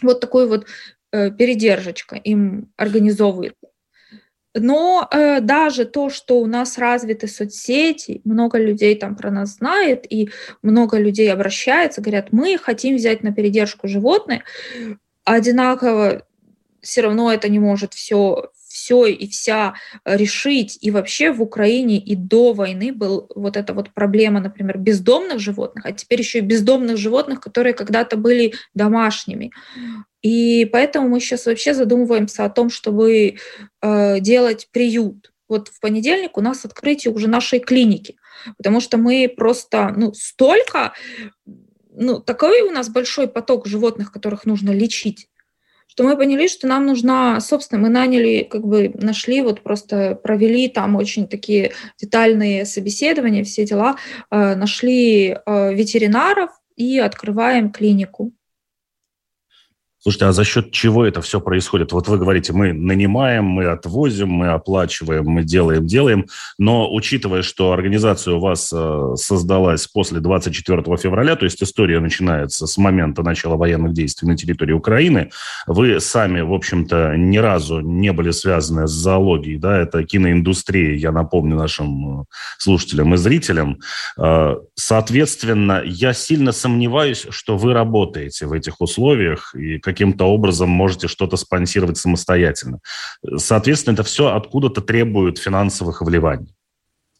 Вот 0.00 0.20
такой 0.20 0.46
вот 0.46 0.66
э, 1.12 1.30
передержечка 1.32 2.16
им 2.16 2.72
организовывает. 2.76 3.54
Но 4.54 5.08
э, 5.10 5.40
даже 5.40 5.84
то, 5.84 6.08
что 6.08 6.40
у 6.40 6.46
нас 6.46 6.78
развиты 6.78 7.26
соцсети, 7.26 8.20
много 8.24 8.58
людей 8.58 8.96
там 8.96 9.16
про 9.16 9.30
нас 9.30 9.56
знает, 9.56 10.06
и 10.12 10.30
много 10.62 10.98
людей 10.98 11.32
обращается, 11.32 12.00
говорят, 12.00 12.28
мы 12.32 12.58
хотим 12.58 12.96
взять 12.96 13.22
на 13.22 13.32
передержку 13.32 13.88
животные, 13.88 14.42
одинаково 15.24 16.24
все 16.82 17.02
равно 17.02 17.32
это 17.32 17.48
не 17.48 17.58
может 17.58 17.94
все 17.94 18.50
все 18.70 19.06
и 19.06 19.26
вся 19.26 19.74
решить. 20.04 20.78
И 20.80 20.92
вообще 20.92 21.32
в 21.32 21.42
Украине 21.42 21.98
и 21.98 22.14
до 22.14 22.52
войны 22.52 22.92
был 22.92 23.28
вот 23.34 23.56
эта 23.56 23.74
вот 23.74 23.92
проблема, 23.92 24.40
например, 24.40 24.78
бездомных 24.78 25.40
животных, 25.40 25.84
а 25.84 25.92
теперь 25.92 26.20
еще 26.20 26.38
и 26.38 26.42
бездомных 26.42 26.96
животных, 26.96 27.40
которые 27.40 27.74
когда-то 27.74 28.16
были 28.16 28.54
домашними. 28.72 29.50
И 30.22 30.66
поэтому 30.66 31.08
мы 31.08 31.20
сейчас 31.20 31.46
вообще 31.46 31.74
задумываемся 31.74 32.44
о 32.44 32.50
том, 32.50 32.70
чтобы 32.70 33.36
э, 33.82 34.20
делать 34.20 34.68
приют. 34.70 35.32
Вот 35.48 35.68
в 35.68 35.80
понедельник 35.80 36.38
у 36.38 36.40
нас 36.40 36.64
открытие 36.64 37.12
уже 37.12 37.26
нашей 37.26 37.58
клиники, 37.58 38.16
потому 38.56 38.80
что 38.80 38.98
мы 38.98 39.32
просто 39.34 39.92
ну, 39.96 40.12
столько, 40.14 40.92
ну, 41.92 42.20
такой 42.20 42.62
у 42.62 42.70
нас 42.70 42.88
большой 42.88 43.26
поток 43.26 43.66
животных, 43.66 44.12
которых 44.12 44.46
нужно 44.46 44.70
лечить, 44.70 45.29
что 45.90 46.04
мы 46.04 46.16
поняли, 46.16 46.46
что 46.46 46.68
нам 46.68 46.86
нужна, 46.86 47.40
собственно, 47.40 47.80
мы 47.82 47.88
наняли, 47.88 48.46
как 48.48 48.64
бы 48.64 48.92
нашли, 48.94 49.42
вот 49.42 49.60
просто 49.62 50.14
провели 50.14 50.68
там 50.68 50.94
очень 50.94 51.26
такие 51.26 51.72
детальные 51.98 52.64
собеседования, 52.64 53.42
все 53.42 53.64
дела, 53.64 53.96
э, 54.30 54.54
нашли 54.54 55.30
э, 55.44 55.74
ветеринаров 55.74 56.50
и 56.76 57.00
открываем 57.00 57.72
клинику. 57.72 58.32
Слушайте, 60.02 60.24
а 60.24 60.32
за 60.32 60.44
счет 60.44 60.72
чего 60.72 61.04
это 61.04 61.20
все 61.20 61.42
происходит? 61.42 61.92
Вот 61.92 62.08
вы 62.08 62.16
говорите, 62.16 62.54
мы 62.54 62.72
нанимаем, 62.72 63.44
мы 63.44 63.66
отвозим, 63.66 64.30
мы 64.30 64.48
оплачиваем, 64.48 65.26
мы 65.26 65.42
делаем, 65.44 65.86
делаем, 65.86 66.26
но 66.58 66.90
учитывая, 66.90 67.42
что 67.42 67.72
организация 67.72 68.34
у 68.34 68.40
вас 68.40 68.72
э, 68.72 69.14
создалась 69.16 69.86
после 69.86 70.20
24 70.20 70.96
февраля, 70.96 71.36
то 71.36 71.44
есть 71.44 71.62
история 71.62 72.00
начинается 72.00 72.66
с 72.66 72.78
момента 72.78 73.22
начала 73.22 73.56
военных 73.56 73.92
действий 73.92 74.26
на 74.26 74.38
территории 74.38 74.72
Украины, 74.72 75.30
вы 75.66 76.00
сами, 76.00 76.40
в 76.40 76.54
общем-то, 76.54 77.16
ни 77.18 77.36
разу 77.36 77.80
не 77.80 78.14
были 78.14 78.30
связаны 78.30 78.88
с 78.88 78.92
зоологией, 78.92 79.58
да, 79.58 79.76
это 79.76 80.02
киноиндустрия, 80.04 80.96
я 80.96 81.12
напомню 81.12 81.56
нашим 81.56 82.22
э, 82.22 82.24
слушателям 82.56 83.12
и 83.12 83.18
зрителям. 83.18 83.78
Э, 84.16 84.56
соответственно, 84.76 85.82
я 85.84 86.14
сильно 86.14 86.52
сомневаюсь, 86.52 87.26
что 87.28 87.58
вы 87.58 87.74
работаете 87.74 88.46
в 88.46 88.54
этих 88.54 88.80
условиях 88.80 89.54
и 89.54 89.78
каким-то 89.90 90.24
образом 90.24 90.70
можете 90.70 91.08
что-то 91.08 91.36
спонсировать 91.36 91.98
самостоятельно. 91.98 92.80
Соответственно, 93.36 93.94
это 93.94 94.02
все 94.02 94.34
откуда-то 94.34 94.80
требует 94.80 95.38
финансовых 95.38 96.02
вливаний. 96.02 96.54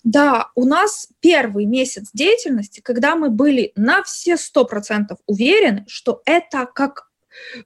Да, 0.03 0.49
у 0.55 0.65
нас 0.65 1.09
первый 1.21 1.67
месяц 1.67 2.11
деятельности, 2.15 2.81
когда 2.81 3.17
мы 3.17 3.29
были 3.31 3.73
на 3.77 4.03
все 4.03 4.37
сто 4.37 4.65
процентов 4.65 5.19
уверены, 5.27 5.85
что 5.89 6.23
это 6.25 6.67
как, 6.67 7.11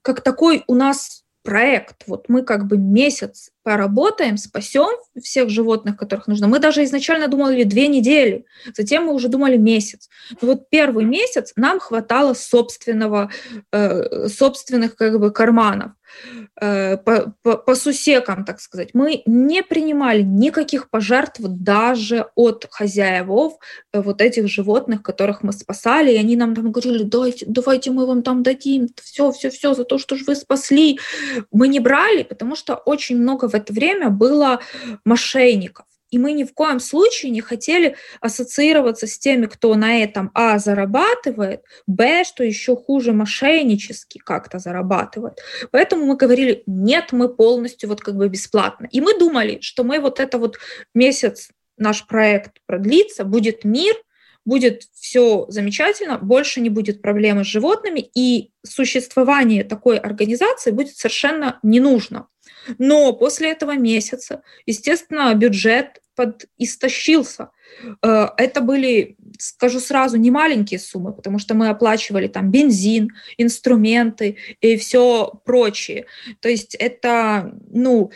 как 0.03 0.21
такой 0.21 0.64
у 0.67 0.75
нас 0.75 1.25
проект. 1.43 2.05
Вот 2.07 2.29
мы 2.29 2.43
как 2.43 2.67
бы 2.67 2.77
месяц 2.77 3.51
поработаем, 3.64 4.37
спасем 4.37 4.90
всех 5.20 5.50
животных, 5.50 5.96
которых 5.96 6.29
нужно. 6.29 6.46
Мы 6.46 6.61
даже 6.61 6.85
изначально 6.85 7.29
думали 7.29 7.64
две 7.64 7.88
недели, 7.88 8.44
затем 8.77 9.07
мы 9.07 9.14
уже 9.14 9.29
думали 9.29 9.57
месяц. 9.57 10.09
Но 10.40 10.48
вот 10.48 10.70
первый 10.70 11.05
месяц 11.05 11.53
нам 11.57 11.81
хватало 11.81 12.35
собственного, 12.35 13.31
э, 13.72 14.29
собственных 14.29 14.94
как 14.96 15.18
бы 15.18 15.33
карманов. 15.33 15.92
Э, 16.61 16.96
по, 16.96 17.35
по, 17.42 17.57
по 17.57 17.74
сусекам, 17.74 18.44
так 18.44 18.61
сказать. 18.61 18.90
Мы 18.94 19.22
не 19.27 19.62
принимали 19.62 20.22
никаких 20.22 20.88
пожертв 20.88 21.40
даже 21.40 22.27
от 22.37 22.68
хозяевов 22.70 23.55
э, 23.92 24.00
вот 24.00 24.20
этих 24.20 24.48
животных, 24.48 25.03
которых 25.03 25.42
мы 25.42 25.53
спасали, 25.53 26.12
и 26.12 26.16
они 26.16 26.37
нам 26.37 26.55
там 26.55 26.70
говорили, 26.70 27.03
давайте, 27.03 27.44
давайте 27.48 27.90
мы 27.90 28.07
вам 28.07 28.22
там 28.22 28.44
дадим 28.44 28.88
все, 29.03 29.33
все, 29.33 29.50
все 29.50 29.74
за 29.74 29.85
то, 29.85 29.98
что 29.98 30.14
же 30.14 30.24
вы 30.27 30.37
спасли. 30.37 31.00
Мы 31.50 31.66
не 31.66 31.81
брали, 31.81 32.22
потому 32.22 32.55
что 32.55 32.77
очень 32.77 33.18
много 33.18 33.48
в 33.55 33.57
это 33.57 33.73
время 33.73 34.11
было 34.11 34.61
мошенников. 35.05 35.87
И 36.11 36.19
мы 36.19 36.33
ни 36.33 36.45
в 36.45 36.55
коем 36.55 36.81
случае 36.81 37.31
не 37.31 37.40
хотели 37.40 37.97
ассоциироваться 38.21 39.07
с 39.07 39.19
теми, 39.19 39.47
кто 39.47 39.75
на 39.75 40.01
этом 40.01 40.31
А 40.35 40.59
зарабатывает, 40.59 41.62
Б, 41.87 42.25
что 42.25 42.45
еще 42.45 42.77
хуже, 42.77 43.12
мошеннически 43.12 44.19
как-то 44.19 44.59
зарабатывает. 44.59 45.38
Поэтому 45.71 46.05
мы 46.07 46.17
говорили, 46.17 46.62
нет, 46.67 47.12
мы 47.12 47.29
полностью 47.29 47.88
вот 47.88 48.01
как 48.01 48.17
бы 48.17 48.29
бесплатно. 48.29 48.88
И 48.93 49.01
мы 49.01 49.19
думали, 49.19 49.59
что 49.61 49.85
мы 49.85 49.99
вот 50.01 50.21
это 50.21 50.38
вот 50.38 50.59
месяц 50.95 51.51
наш 51.77 52.07
проект 52.07 52.61
продлится, 52.67 53.25
будет 53.25 53.64
мир, 53.64 53.95
будет 54.45 54.83
все 54.95 55.47
замечательно, 55.49 56.19
больше 56.19 56.61
не 56.61 56.71
будет 56.71 57.03
проблемы 57.03 57.45
с 57.45 57.49
животными, 57.49 58.09
и 58.14 58.51
существование 58.64 59.64
такой 59.64 59.99
организации 59.99 60.71
будет 60.71 60.97
совершенно 60.97 61.59
не 61.62 61.81
нужно. 61.81 62.29
Но 62.79 63.12
после 63.12 63.50
этого 63.50 63.77
месяца, 63.77 64.42
естественно, 64.66 65.35
бюджет 65.35 66.00
подистощился. 66.14 67.50
Э, 68.03 68.29
это 68.37 68.61
были, 68.61 69.16
скажу 69.38 69.81
сразу, 69.81 70.16
не 70.16 70.31
маленькие 70.31 70.79
суммы, 70.79 71.12
потому 71.12 71.38
что 71.38 71.55
мы 71.55 71.68
оплачивали 71.68 72.29
там 72.29 72.50
бензин, 72.50 73.11
инструменты 73.37 74.37
и 74.61 74.77
все 74.77 75.33
прочее. 75.44 76.07
То 76.40 76.48
есть 76.48 76.74
это, 76.74 77.53
ну, 77.70 78.11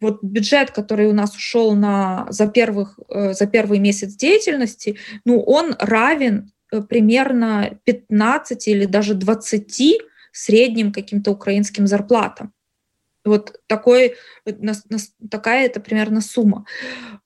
вот 0.00 0.22
бюджет, 0.22 0.70
который 0.72 1.06
у 1.06 1.12
нас 1.12 1.34
ушел 1.36 1.74
на, 1.74 2.26
за, 2.30 2.48
первых, 2.48 2.98
э, 3.08 3.34
за 3.34 3.46
первый 3.46 3.78
месяц 3.78 4.14
деятельности, 4.14 4.98
ну, 5.24 5.40
он 5.40 5.76
равен 5.78 6.52
э, 6.72 6.82
примерно 6.82 7.78
15 7.84 8.68
или 8.68 8.84
даже 8.86 9.14
20 9.14 10.00
средним 10.32 10.92
каким-то 10.92 11.30
украинским 11.30 11.86
зарплатам. 11.86 12.52
Вот 13.24 13.60
такой, 13.66 14.16
такая 15.30 15.66
это 15.66 15.80
примерно 15.80 16.20
сумма. 16.20 16.66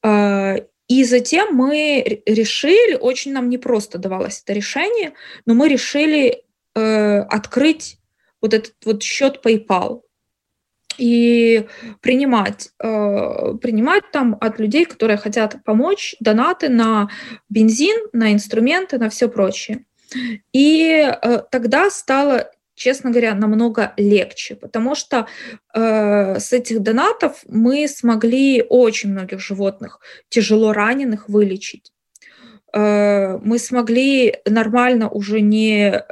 А, 0.03 0.57
и 0.89 1.05
затем 1.05 1.55
мы 1.55 2.23
решили, 2.27 2.95
очень 2.95 3.33
нам 3.33 3.49
непросто 3.49 3.99
давалось 3.99 4.43
это 4.43 4.53
решение, 4.53 5.15
но 5.45 5.55
мы 5.55 5.69
решили 5.69 6.45
э, 6.75 7.19
открыть 7.21 7.99
вот 8.41 8.55
этот 8.55 8.75
вот 8.85 9.03
счет 9.03 9.41
PayPal 9.45 10.03
и 10.97 11.67
принимать, 12.01 12.71
э, 12.79 13.55
принимать 13.61 14.05
там 14.13 14.37
от 14.41 14.61
людей, 14.61 14.85
которые 14.85 15.17
хотят 15.17 15.57
помочь, 15.65 16.15
донаты 16.21 16.69
на 16.69 17.11
бензин, 17.49 18.09
на 18.13 18.33
инструменты, 18.33 18.99
на 18.99 19.11
все 19.11 19.29
прочее. 19.29 19.85
И 20.53 20.87
э, 20.89 21.43
тогда 21.51 21.91
стало 21.91 22.51
честно 22.77 23.11
говоря, 23.11 23.35
намного 23.35 23.95
легче, 23.97 24.55
потому 24.55 24.95
что 24.95 25.27
э, 25.75 26.39
с 26.39 26.53
этих 26.53 26.81
донатов 26.81 27.43
мы 27.49 27.89
смогли 27.89 28.63
очень 28.69 29.11
многих 29.11 29.41
животных, 29.41 30.01
тяжело 30.29 30.73
раненых, 30.73 31.29
вылечить. 31.29 31.93
Э, 32.73 33.39
мы 33.39 33.59
смогли 33.59 34.37
нормально 34.45 35.09
уже 35.09 35.41
не 35.41 36.05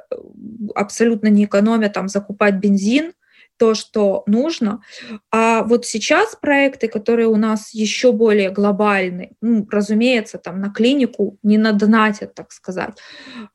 абсолютно 0.75 1.29
не 1.29 1.45
экономя 1.45 1.91
там 1.91 2.09
закупать 2.09 2.55
бензин, 2.55 3.13
то, 3.57 3.75
что 3.75 4.23
нужно. 4.27 4.83
А 5.31 5.63
вот 5.63 5.87
сейчас 5.87 6.37
проекты, 6.37 6.89
которые 6.89 7.29
у 7.29 7.37
нас 7.37 7.73
еще 7.73 8.13
более 8.13 8.51
глобальны, 8.51 9.37
ну, 9.41 9.67
разумеется, 9.71 10.39
там 10.39 10.61
на 10.61 10.71
клинику 10.71 11.39
не 11.43 11.59
надонатят, 11.59 12.35
так 12.35 12.53
сказать. 12.53 12.99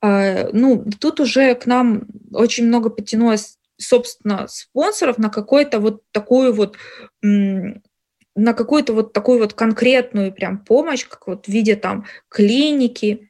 А, 0.02 0.50
ну, 0.54 0.86
тут 1.00 1.20
уже 1.20 1.56
к 1.56 1.66
нам 1.66 2.04
очень 2.32 2.68
много 2.68 2.90
потянулось, 2.90 3.58
собственно, 3.78 4.48
спонсоров 4.48 5.18
на 5.18 5.30
какой-то 5.30 5.80
вот 5.80 6.04
такую 6.12 6.54
вот 6.54 6.78
на 7.22 8.54
какую-то 8.54 8.94
вот 8.94 9.12
такую 9.12 9.40
вот 9.40 9.54
конкретную 9.54 10.32
прям 10.32 10.60
помощь, 10.60 11.06
как 11.06 11.28
вот 11.28 11.46
в 11.46 11.50
виде 11.50 11.76
там 11.76 12.06
клиники, 12.30 13.29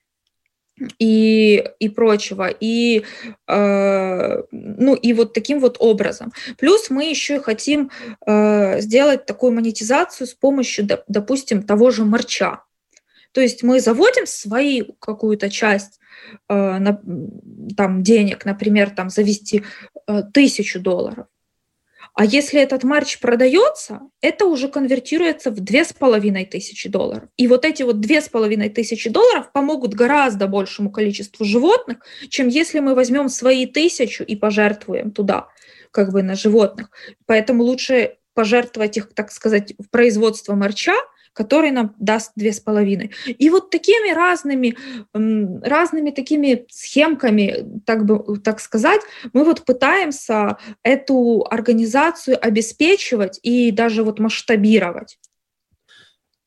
и, 0.98 1.64
и 1.80 1.90
прочего. 1.90 2.48
И, 2.48 3.04
э, 3.48 4.44
ну, 4.52 4.96
и 4.96 5.14
вот 5.14 5.34
таким 5.34 5.60
вот 5.60 5.78
образом. 5.80 6.32
Плюс 6.58 6.90
мы 6.90 7.10
еще 7.10 7.40
хотим 7.40 7.92
э, 8.26 8.82
сделать 8.82 9.26
такую 9.26 9.54
монетизацию 9.54 10.28
с 10.28 10.34
помощью, 10.34 10.88
допустим, 11.08 11.64
того 11.64 11.92
же 11.92 12.06
марча. 12.06 12.64
То 13.32 13.42
есть 13.42 13.64
мы 13.64 13.80
заводим 13.80 14.26
свою 14.26 14.94
какую-то 15.00 15.50
часть 15.50 16.00
э, 16.48 16.54
на, 16.54 17.02
там, 17.78 18.04
денег, 18.04 18.46
например, 18.46 18.90
там, 18.90 19.10
завести 19.10 19.64
э, 20.08 20.24
тысячу 20.34 20.80
долларов. 20.80 21.28
А 22.20 22.26
если 22.26 22.60
этот 22.60 22.84
марч 22.84 23.18
продается, 23.22 24.02
это 24.20 24.46
уже 24.46 24.68
конвертируется 24.68 25.52
в 25.52 25.62
две 25.62 25.86
с 25.86 25.94
половиной 25.94 26.46
тысячи 26.46 26.90
долларов. 26.90 27.30
И 27.38 27.48
вот 27.48 27.64
эти 27.64 27.82
вот 27.84 28.02
две 28.02 28.20
с 28.20 28.28
половиной 28.28 28.70
тысячи 28.70 29.10
долларов 29.10 29.54
помогут 29.54 29.94
гораздо 29.94 30.48
большему 30.48 30.92
количеству 30.92 31.46
животных, 31.46 32.00
чем 32.28 32.50
если 32.50 32.80
мы 32.80 32.94
возьмем 32.94 33.30
свои 33.30 33.66
тысячу 33.66 34.26
и 34.26 34.36
пожертвуем 34.36 35.12
туда, 35.12 35.48
как 35.92 36.12
бы 36.12 36.22
на 36.22 36.36
животных. 36.36 36.92
Поэтому 37.26 37.64
лучше 37.64 38.18
пожертвовать 38.34 38.98
их, 38.98 39.14
так 39.14 39.32
сказать, 39.32 39.74
в 39.80 39.90
производство 39.90 40.56
морча, 40.56 40.96
который 41.40 41.72
нам 41.72 41.96
даст 42.00 42.34
две 42.36 42.52
с 42.52 42.60
половиной. 42.60 43.12
И 43.26 43.50
вот 43.50 43.70
такими 43.70 44.14
разными, 44.14 44.76
разными 45.14 46.12
такими 46.12 46.66
схемками, 46.70 47.80
так, 47.86 48.04
бы, 48.04 48.40
так 48.40 48.60
сказать, 48.60 49.00
мы 49.32 49.46
вот 49.46 49.64
пытаемся 49.64 50.58
эту 50.84 51.48
организацию 51.50 52.38
обеспечивать 52.46 53.40
и 53.42 53.72
даже 53.72 54.04
вот 54.04 54.20
масштабировать. 54.20 55.18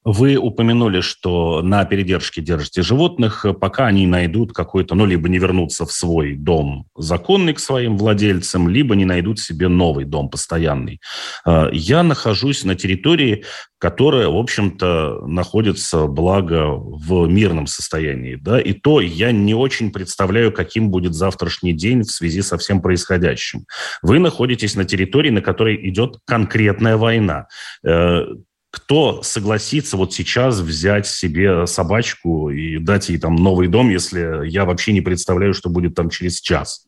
Вы 0.04 0.36
упомянули, 0.36 1.00
что 1.00 1.62
на 1.62 1.84
передержке 1.84 2.40
держите 2.40 2.82
животных, 2.82 3.46
пока 3.60 3.86
они 3.86 4.06
найдут 4.06 4.52
какой-то, 4.52 4.94
ну, 4.94 5.06
либо 5.06 5.28
не 5.28 5.38
вернутся 5.38 5.86
в 5.86 5.92
свой 5.92 6.34
дом 6.34 6.86
законный 6.96 7.54
к 7.54 7.60
своим 7.60 7.96
владельцам, 7.96 8.68
либо 8.68 8.96
не 8.96 9.04
найдут 9.04 9.38
себе 9.38 9.68
новый 9.68 10.04
дом 10.04 10.28
постоянный. 10.28 11.00
А, 11.44 11.68
я 11.72 12.02
нахожусь 12.02 12.64
на 12.64 12.74
территории, 12.74 13.44
которая, 13.78 14.28
в 14.28 14.36
общем-то, 14.36 15.22
находится, 15.26 16.06
благо, 16.06 16.70
в 16.70 17.26
мирном 17.26 17.66
состоянии. 17.66 18.36
Да? 18.36 18.60
И 18.60 18.72
то 18.72 19.00
я 19.00 19.32
не 19.32 19.54
очень 19.54 19.92
представляю, 19.92 20.52
каким 20.52 20.90
будет 20.90 21.14
завтрашний 21.14 21.72
день 21.72 22.02
в 22.02 22.10
связи 22.10 22.42
со 22.42 22.58
всем 22.58 22.80
происходящим. 22.80 23.66
Вы 24.02 24.18
находитесь 24.18 24.74
на 24.74 24.84
территории, 24.84 25.30
на 25.30 25.42
которой 25.42 25.88
идет 25.88 26.18
конкретная 26.26 26.96
война 26.96 27.46
э, 27.84 28.24
кто 28.72 29.22
согласится 29.22 29.98
вот 29.98 30.14
сейчас 30.14 30.60
взять 30.60 31.06
себе 31.06 31.66
собачку 31.66 32.48
и 32.48 32.78
дать 32.78 33.10
ей 33.10 33.18
там 33.18 33.36
новый 33.36 33.68
дом, 33.68 33.90
если 33.90 34.48
я 34.48 34.64
вообще 34.64 34.94
не 34.94 35.02
представляю, 35.02 35.52
что 35.52 35.68
будет 35.68 35.94
там 35.94 36.08
через 36.08 36.40
час? 36.40 36.86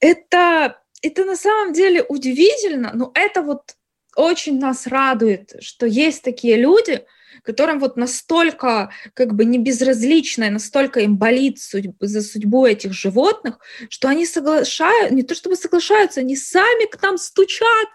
Это, 0.00 0.80
это 1.02 1.24
на 1.26 1.36
самом 1.36 1.74
деле 1.74 2.02
удивительно, 2.02 2.92
но 2.94 3.12
это 3.14 3.42
вот 3.42 3.74
очень 4.16 4.58
нас 4.58 4.86
радует, 4.86 5.52
что 5.60 5.84
есть 5.84 6.22
такие 6.22 6.56
люди, 6.56 7.04
которым 7.46 7.78
вот 7.78 7.96
настолько 7.96 8.90
как 9.14 9.34
бы 9.34 9.44
не 9.44 9.58
безразлично, 9.58 10.50
настолько 10.50 11.00
им 11.00 11.16
болит 11.16 11.60
судьб, 11.60 11.96
за 12.00 12.20
судьбу 12.20 12.66
этих 12.66 12.92
животных, 12.92 13.58
что 13.88 14.08
они 14.08 14.26
соглашают, 14.26 15.12
не 15.12 15.22
то 15.22 15.34
чтобы 15.34 15.56
соглашаются, 15.56 16.20
они 16.20 16.36
сами 16.36 16.86
к 16.86 17.00
нам 17.02 17.18
стучат, 17.18 17.88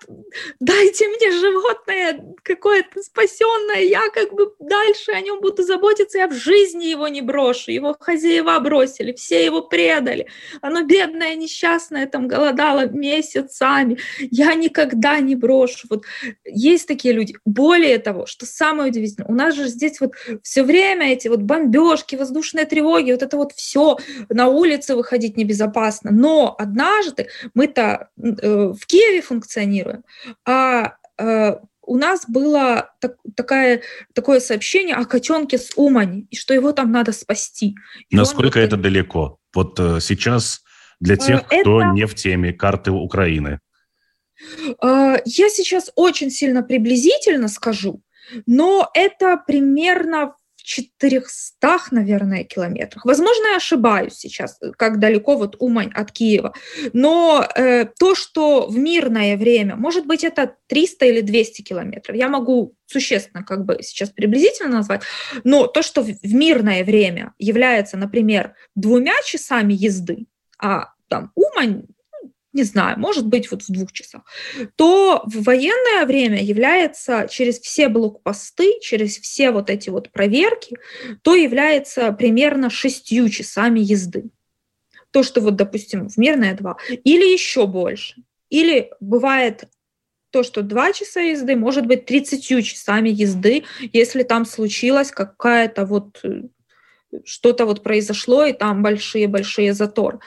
дайте 0.59 1.07
мне 1.07 1.31
животное 1.31 2.23
какое-то 2.43 3.01
спасенное, 3.03 3.81
я 3.81 4.09
как 4.09 4.33
бы 4.33 4.53
дальше 4.59 5.11
о 5.11 5.21
нем 5.21 5.41
буду 5.41 5.63
заботиться, 5.63 6.17
я 6.17 6.27
в 6.27 6.33
жизни 6.33 6.85
его 6.85 7.07
не 7.07 7.21
брошу, 7.21 7.71
его 7.71 7.95
хозяева 7.99 8.57
бросили, 8.59 9.13
все 9.13 9.43
его 9.43 9.61
предали, 9.61 10.27
оно 10.61 10.83
бедное, 10.83 11.35
несчастное, 11.35 12.07
там 12.07 12.27
голодало 12.27 12.87
месяцами, 12.87 13.97
я 14.19 14.55
никогда 14.55 15.19
не 15.19 15.35
брошу. 15.35 15.87
Вот 15.89 16.05
есть 16.45 16.87
такие 16.87 17.13
люди. 17.13 17.35
Более 17.45 17.97
того, 17.97 18.25
что 18.25 18.45
самое 18.45 18.89
удивительное, 18.89 19.27
у 19.27 19.33
нас 19.33 19.40
же 19.49 19.67
здесь 19.67 19.99
вот 19.99 20.11
все 20.43 20.63
время 20.63 21.11
эти 21.11 21.27
вот 21.27 21.41
бомбежки, 21.41 22.15
воздушные 22.15 22.65
тревоги, 22.65 23.11
вот 23.11 23.23
это 23.23 23.37
вот 23.37 23.53
все, 23.53 23.97
на 24.29 24.47
улице 24.47 24.95
выходить 24.95 25.37
небезопасно. 25.37 26.11
Но 26.11 26.55
однажды 26.59 27.29
мы-то 27.55 28.09
э, 28.21 28.73
в 28.79 28.85
Киеве 28.85 29.23
функционируем, 29.23 30.03
а 30.45 30.93
э, 31.17 31.55
у 31.81 31.97
нас 31.97 32.25
было 32.27 32.91
так, 32.99 33.15
такая, 33.35 33.81
такое 34.13 34.39
сообщение 34.39 34.95
о 34.95 35.05
котенке 35.05 35.57
с 35.57 35.71
Умани, 35.75 36.27
и 36.29 36.35
что 36.35 36.53
его 36.53 36.71
там 36.71 36.91
надо 36.91 37.11
спасти. 37.11 37.75
И 38.09 38.15
Насколько 38.15 38.59
он... 38.59 38.63
это 38.63 38.77
далеко? 38.77 39.37
Вот 39.53 39.79
э, 39.79 39.99
сейчас 39.99 40.61
для 40.99 41.17
тех, 41.17 41.43
это... 41.49 41.61
кто 41.61 41.83
не 41.91 42.05
в 42.05 42.15
теме 42.15 42.53
карты 42.53 42.91
Украины. 42.91 43.59
Э, 44.81 45.17
я 45.25 45.49
сейчас 45.49 45.91
очень 45.95 46.29
сильно 46.29 46.63
приблизительно 46.63 47.47
скажу, 47.47 48.01
но 48.45 48.89
это 48.93 49.41
примерно 49.45 50.33
в 50.57 50.63
400, 50.63 51.77
наверное, 51.91 52.43
километрах. 52.43 53.05
Возможно, 53.05 53.47
я 53.51 53.57
ошибаюсь 53.57 54.13
сейчас, 54.13 54.59
как 54.77 54.99
далеко 54.99 55.35
вот 55.35 55.55
Умань 55.59 55.91
от 55.93 56.11
Киева. 56.11 56.53
Но 56.93 57.45
э, 57.55 57.85
то, 57.97 58.15
что 58.15 58.67
в 58.67 58.77
мирное 58.77 59.37
время, 59.37 59.75
может 59.75 60.05
быть, 60.05 60.23
это 60.23 60.55
300 60.67 61.05
или 61.05 61.21
200 61.21 61.61
километров, 61.63 62.15
я 62.15 62.29
могу 62.29 62.75
существенно 62.85 63.43
как 63.43 63.65
бы 63.65 63.79
сейчас 63.81 64.09
приблизительно 64.09 64.69
назвать, 64.69 65.01
но 65.43 65.65
то, 65.65 65.81
что 65.81 66.03
в 66.03 66.33
мирное 66.33 66.83
время 66.83 67.33
является, 67.39 67.97
например, 67.97 68.53
двумя 68.75 69.13
часами 69.25 69.73
езды, 69.73 70.27
а 70.59 70.89
там 71.07 71.31
Умань 71.35 71.85
не 72.53 72.63
знаю, 72.63 72.99
может 72.99 73.27
быть, 73.27 73.49
вот 73.51 73.63
в 73.63 73.71
двух 73.71 73.91
часах, 73.91 74.23
то 74.75 75.23
в 75.25 75.43
военное 75.43 76.05
время 76.05 76.43
является 76.43 77.27
через 77.29 77.59
все 77.59 77.87
блокпосты, 77.87 78.79
через 78.81 79.17
все 79.17 79.51
вот 79.51 79.69
эти 79.69 79.89
вот 79.89 80.11
проверки, 80.11 80.77
то 81.21 81.35
является 81.35 82.11
примерно 82.11 82.69
шестью 82.69 83.29
часами 83.29 83.79
езды. 83.79 84.29
То, 85.11 85.23
что 85.23 85.41
вот, 85.41 85.55
допустим, 85.55 86.09
в 86.09 86.17
мирное 86.17 86.55
два, 86.55 86.77
или 86.89 87.31
еще 87.31 87.67
больше. 87.67 88.23
Или 88.49 88.91
бывает 88.99 89.65
то, 90.31 90.43
что 90.43 90.61
два 90.61 90.93
часа 90.93 91.21
езды, 91.21 91.55
может 91.55 91.85
быть, 91.85 92.05
30 92.05 92.65
часами 92.65 93.09
езды, 93.09 93.63
если 93.93 94.23
там 94.23 94.45
случилась 94.45 95.11
какая-то 95.11 95.85
вот 95.85 96.19
э, 96.23 96.43
что-то 97.25 97.65
вот 97.65 97.83
произошло, 97.83 98.45
и 98.45 98.53
там 98.53 98.83
большие-большие 98.83 99.73
затор. 99.73 100.19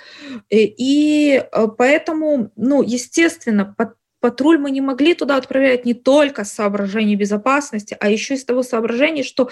Э, 0.51 0.57
и 0.57 1.43
э, 1.51 1.69
поэтому, 1.77 2.51
ну, 2.57 2.83
естественно, 2.83 3.75
патруль 4.21 4.57
мы 4.57 4.71
не 4.71 4.81
могли 4.81 5.15
туда 5.15 5.37
отправлять 5.37 5.85
не 5.85 5.93
только 5.93 6.45
с 6.45 6.53
соображений 6.53 7.15
безопасности, 7.15 7.97
а 8.01 8.09
еще 8.09 8.35
из 8.35 8.45
того 8.47 8.63
соображения, 8.63 9.23
что 9.23 9.51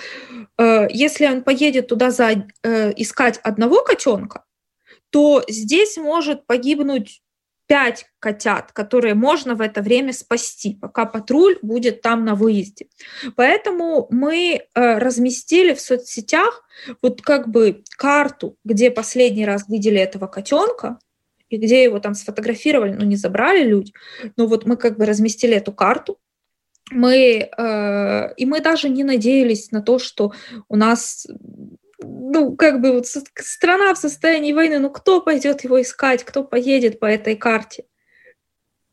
э, 0.56 0.86
если 0.90 1.26
он 1.26 1.42
поедет 1.42 1.88
туда 1.88 2.10
за, 2.10 2.46
э, 2.64 2.92
искать 2.96 3.38
одного 3.42 3.82
котенка, 3.82 4.44
то 5.10 5.44
здесь 5.46 5.98
может 5.98 6.46
погибнуть 6.46 7.20
пять 7.72 8.04
котят, 8.18 8.70
которые 8.72 9.14
можно 9.14 9.54
в 9.54 9.62
это 9.62 9.80
время 9.80 10.12
спасти, 10.12 10.76
пока 10.78 11.06
патруль 11.06 11.56
будет 11.62 12.02
там 12.02 12.22
на 12.26 12.34
выезде. 12.34 12.88
Поэтому 13.34 14.08
мы 14.10 14.60
э, 14.74 14.98
разместили 14.98 15.72
в 15.72 15.80
соцсетях 15.80 16.64
вот 17.00 17.22
как 17.22 17.48
бы 17.48 17.82
карту, 17.96 18.58
где 18.62 18.90
последний 18.90 19.46
раз 19.46 19.70
видели 19.70 19.98
этого 19.98 20.26
котенка, 20.26 20.98
и 21.48 21.56
где 21.56 21.82
его 21.82 21.98
там 21.98 22.12
сфотографировали, 22.12 22.92
ну 22.92 23.06
не 23.06 23.16
забрали 23.16 23.64
люди, 23.64 23.94
но 24.36 24.46
вот 24.46 24.66
мы 24.66 24.76
как 24.76 24.98
бы 24.98 25.06
разместили 25.06 25.54
эту 25.54 25.72
карту, 25.72 26.18
мы, 26.90 27.48
э, 27.56 28.34
и 28.36 28.44
мы 28.44 28.60
даже 28.60 28.90
не 28.90 29.02
надеялись 29.02 29.70
на 29.70 29.80
то, 29.80 29.98
что 29.98 30.32
у 30.68 30.76
нас 30.76 31.26
ну, 32.02 32.56
как 32.56 32.80
бы 32.80 32.92
вот 32.92 33.06
страна 33.06 33.94
в 33.94 33.98
состоянии 33.98 34.52
войны, 34.52 34.78
ну 34.78 34.90
кто 34.90 35.20
пойдет 35.20 35.64
его 35.64 35.80
искать, 35.80 36.24
кто 36.24 36.44
поедет 36.44 37.00
по 37.00 37.06
этой 37.06 37.36
карте? 37.36 37.84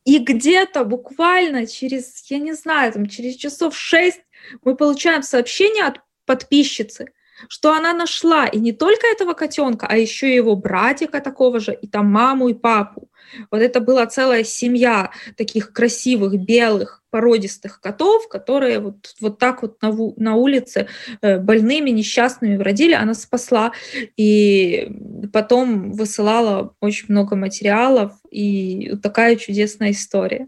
И 0.06 0.20
где-то 0.20 0.86
буквально 0.86 1.68
через, 1.68 2.30
я 2.30 2.40
не 2.40 2.54
знаю, 2.54 2.94
там, 2.94 3.08
через 3.08 3.36
часов 3.36 3.76
шесть 3.76 4.22
мы 4.64 4.76
получаем 4.76 5.22
сообщение 5.24 5.84
от 5.84 6.02
подписчицы, 6.26 7.14
что 7.48 7.74
она 7.74 7.94
нашла 7.94 8.46
и 8.46 8.60
не 8.60 8.74
только 8.74 9.08
этого 9.08 9.34
котенка, 9.34 9.88
а 9.88 9.98
еще 9.98 10.30
и 10.30 10.36
его 10.36 10.56
братика 10.56 11.22
такого 11.22 11.60
же, 11.60 11.74
и 11.74 11.88
там 11.88 12.08
маму 12.08 12.50
и 12.50 12.54
папу. 12.54 13.10
Вот 13.52 13.62
это 13.62 13.80
была 13.80 14.06
целая 14.08 14.44
семья 14.44 15.12
таких 15.38 15.72
красивых, 15.72 16.38
белых, 16.40 17.04
породистых 17.12 17.82
котов, 17.82 18.28
которые 18.28 18.80
вот, 18.80 19.16
вот 19.20 19.40
так 19.40 19.62
вот 19.62 19.82
на, 19.82 19.96
на 20.18 20.36
улице 20.36 20.88
э, 21.22 21.40
больными, 21.40 21.90
несчастными 21.90 22.58
бродили. 22.58 22.94
Она 22.94 23.14
спасла 23.14 23.72
и 24.18 24.92
потом 25.34 25.92
высылала 25.92 26.74
очень 26.80 27.06
много 27.10 27.36
материалов. 27.36 28.14
И 28.32 28.96
такая 29.02 29.36
чудесная 29.36 29.92
история. 29.92 30.48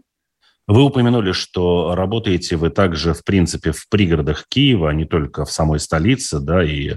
Вы 0.66 0.82
упомянули, 0.82 1.32
что 1.32 1.94
работаете 1.94 2.56
вы 2.56 2.70
также, 2.70 3.14
в 3.14 3.24
принципе, 3.24 3.72
в 3.72 3.88
пригородах 3.88 4.46
Киева, 4.48 4.90
а 4.90 4.94
не 4.94 5.04
только 5.04 5.44
в 5.44 5.52
самой 5.52 5.80
столице, 5.80 6.38
да, 6.38 6.62
и 6.64 6.90
э, 6.90 6.96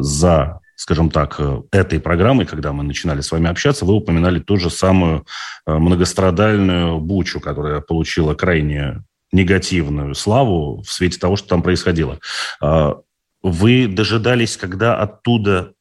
за 0.00 0.60
скажем 0.74 1.10
так, 1.10 1.36
э, 1.38 1.62
этой 1.70 2.00
программой, 2.00 2.44
когда 2.44 2.72
мы 2.72 2.82
начинали 2.82 3.20
с 3.20 3.30
вами 3.30 3.48
общаться, 3.48 3.84
вы 3.84 3.94
упоминали 3.94 4.40
ту 4.40 4.56
же 4.56 4.68
самую 4.68 5.24
э, 5.64 5.72
многострадальную 5.72 6.98
Бучу, 6.98 7.38
которая 7.38 7.80
получила 7.80 8.34
крайне 8.34 9.04
негативную 9.32 10.14
славу 10.14 10.82
в 10.82 10.90
свете 10.90 11.18
того, 11.18 11.36
что 11.36 11.48
там 11.48 11.62
происходило. 11.62 12.18
А, 12.60 12.98
вы 13.42 13.86
дожидались, 13.86 14.56
когда 14.56 14.96
оттуда 14.96 15.72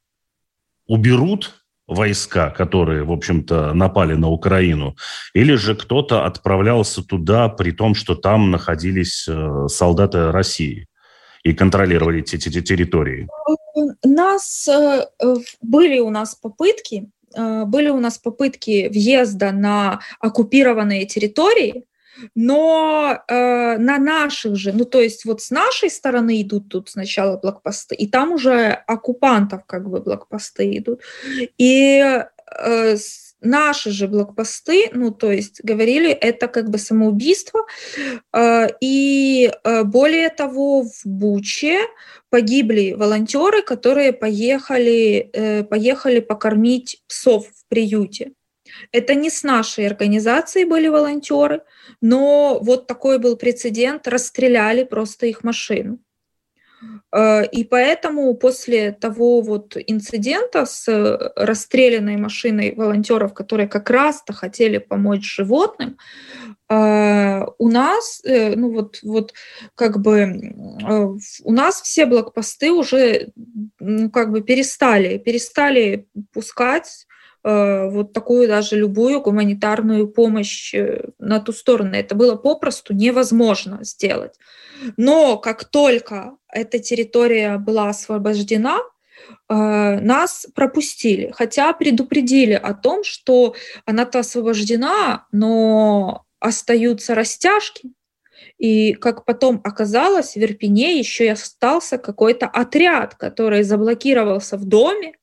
уберут 0.88 1.61
войска, 1.92 2.50
которые, 2.50 3.04
в 3.04 3.12
общем-то, 3.12 3.74
напали 3.74 4.16
на 4.16 4.30
Украину, 4.30 4.96
или 5.34 5.56
же 5.56 5.76
кто-то 5.76 6.26
отправлялся 6.26 7.04
туда, 7.04 7.50
при 7.50 7.72
том, 7.72 7.96
что 7.96 8.16
там 8.16 8.50
находились 8.50 9.28
э, 9.28 9.68
солдаты 9.68 10.32
России 10.32 10.88
и 11.44 11.54
контролировали 11.54 12.22
эти, 12.22 12.36
эти 12.36 12.62
территории? 12.62 13.28
Нас 14.06 14.68
э, 14.68 15.06
были 15.62 16.00
у 16.00 16.10
нас 16.10 16.36
попытки, 16.36 17.10
э, 17.36 17.66
были 17.66 17.90
у 17.90 18.00
нас 18.00 18.18
попытки 18.18 18.88
въезда 18.88 19.52
на 19.52 20.00
оккупированные 20.20 21.06
территории, 21.06 21.84
но 22.36 23.24
э, 23.28 23.78
на 23.78 23.98
наших 23.98 24.56
же, 24.56 24.74
ну 24.74 24.86
то 24.86 25.02
есть 25.02 25.26
вот 25.26 25.42
с 25.42 25.52
нашей 25.52 25.90
стороны 25.90 26.42
идут 26.42 26.70
тут 26.70 26.90
сначала 26.90 27.38
блокпосты, 27.38 27.96
и 27.96 28.08
там 28.08 28.34
уже 28.34 28.72
оккупантов 28.88 29.66
как 29.66 29.90
бы 29.90 30.02
блокпосты 30.02 30.78
идут. 30.78 31.02
И 31.58 32.24
э, 32.60 32.96
наши 33.42 33.92
же 33.92 34.08
блокпосты, 34.08 34.90
ну 34.94 35.12
то 35.12 35.32
есть 35.32 35.64
говорили, 35.64 36.12
это 36.12 36.48
как 36.48 36.70
бы 36.70 36.78
самоубийство. 36.78 37.66
Э, 38.34 38.68
и 38.80 39.52
э, 39.64 39.84
более 39.84 40.30
того, 40.30 40.84
в 40.84 41.02
Буче 41.06 41.80
погибли 42.30 42.94
волонтеры, 42.94 43.62
которые 43.62 44.14
поехали, 44.14 45.30
э, 45.34 45.64
поехали 45.64 46.20
покормить 46.20 47.02
псов 47.08 47.48
в 47.48 47.68
приюте. 47.68 48.32
Это 48.92 49.16
не 49.16 49.30
с 49.30 49.44
нашей 49.44 49.88
организацией 49.88 50.66
были 50.66 50.88
волонтеры, 50.88 51.62
но 52.02 52.60
вот 52.62 52.88
такой 52.88 53.20
был 53.20 53.38
прецедент, 53.38 54.08
расстреляли 54.08 54.84
просто 54.84 55.26
их 55.26 55.44
машину. 55.44 56.00
Э, 57.12 57.46
и 57.46 57.64
поэтому 57.64 58.34
после 58.36 58.92
того 58.92 59.42
вот 59.42 59.76
инцидента 59.76 60.66
с 60.66 60.88
расстрелянной 61.36 62.18
машиной 62.18 62.74
волонтеров, 62.76 63.34
которые 63.34 63.68
как 63.68 63.90
раз-то 63.90 64.34
хотели 64.34 64.78
помочь 64.78 65.24
животным, 65.24 65.98
э, 66.70 67.42
у 67.58 67.70
нас, 67.70 68.22
э, 68.24 68.56
ну 68.56 68.72
вот, 68.72 69.00
вот 69.04 69.34
как 69.76 70.02
бы 70.02 70.54
у 71.44 71.52
нас 71.52 71.82
все 71.82 72.06
блокпосты 72.06 72.72
уже 72.72 73.32
ну, 73.80 74.10
как 74.10 74.32
бы 74.32 74.42
перестали, 74.42 75.18
перестали 75.18 76.08
пускать 76.34 77.06
Э, 77.06 77.20
вот 77.44 78.14
такую 78.14 78.48
даже 78.48 78.76
любую 78.76 79.22
гуманитарную 79.22 80.08
помощь 80.08 80.74
э, 80.76 81.06
на 81.18 81.40
ту 81.40 81.54
сторону. 81.54 81.96
Это 81.96 82.14
было 82.14 82.36
попросту 82.36 82.94
невозможно 82.94 83.80
сделать. 83.82 84.36
Но 84.98 85.38
как 85.38 85.66
только 85.66 86.38
эта 86.52 86.80
территория 86.80 87.58
была 87.58 87.90
освобождена, 87.90 88.78
э, 88.78 88.84
нас 89.50 90.46
пропустили, 90.54 91.32
хотя 91.34 91.74
предупредили 91.74 92.54
о 92.54 92.74
том, 92.74 93.04
что 93.04 93.56
она-то 93.86 94.20
освобождена, 94.20 95.26
но 95.32 96.26
остаются 96.40 97.16
растяжки. 97.16 97.92
И 98.58 98.94
как 98.94 99.26
потом 99.26 99.62
оказалось, 99.64 100.34
в 100.34 100.36
Верпине 100.36 101.00
еще 101.00 101.26
и 101.26 101.30
остался 101.30 101.98
какой-то 101.98 102.46
отряд, 102.46 103.16
который 103.16 103.64
заблокировался 103.64 104.58
в 104.58 104.66
доме, 104.66 105.14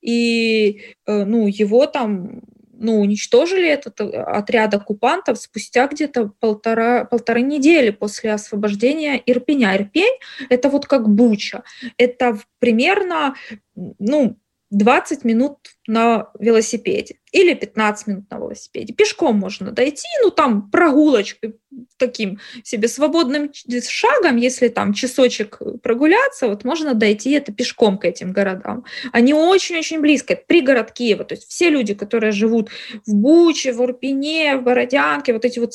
и 0.00 0.82
э, 1.06 1.24
ну, 1.24 1.46
его 1.46 1.86
там 1.86 2.42
ну, 2.80 3.00
уничтожили 3.00 3.68
этот 3.68 4.00
э, 4.00 4.04
отряд 4.04 4.72
оккупантов 4.74 5.38
спустя 5.38 5.86
где-то 5.86 6.32
полтора, 6.40 7.04
полторы 7.04 7.42
недели 7.42 7.90
после 7.90 8.32
освобождения 8.32 9.22
Ирпеня. 9.26 9.76
Ирпень— 9.76 10.18
это 10.48 10.70
вот 10.70 10.86
как 10.86 11.08
Буча. 11.08 11.62
Это 11.98 12.38
примерно, 12.58 13.34
ну, 13.74 14.38
20 14.70 15.24
минут 15.24 15.58
на 15.86 16.30
велосипеде 16.38 17.16
или 17.32 17.54
15 17.54 18.06
минут 18.06 18.30
на 18.30 18.36
велосипеде. 18.36 18.94
Пешком 18.94 19.36
можно 19.36 19.72
дойти, 19.72 20.06
ну 20.22 20.30
там 20.30 20.70
прогулочкой, 20.70 21.56
таким 21.96 22.38
себе 22.62 22.86
свободным 22.86 23.50
шагом, 23.88 24.36
если 24.36 24.68
там 24.68 24.92
часочек 24.92 25.60
прогуляться, 25.82 26.48
вот 26.48 26.64
можно 26.64 26.94
дойти 26.94 27.32
это 27.32 27.52
пешком 27.52 27.98
к 27.98 28.04
этим 28.04 28.32
городам. 28.32 28.84
Они 29.12 29.34
очень-очень 29.34 30.00
близко, 30.00 30.34
это 30.34 30.44
пригород 30.46 30.92
Киева, 30.92 31.24
то 31.24 31.34
есть 31.34 31.48
все 31.48 31.68
люди, 31.68 31.94
которые 31.94 32.32
живут 32.32 32.70
в 33.06 33.14
Буче, 33.14 33.72
в 33.72 33.80
Урпине, 33.80 34.56
в 34.56 34.62
Бородянке, 34.62 35.32
вот 35.32 35.44
эти 35.44 35.58
вот 35.58 35.72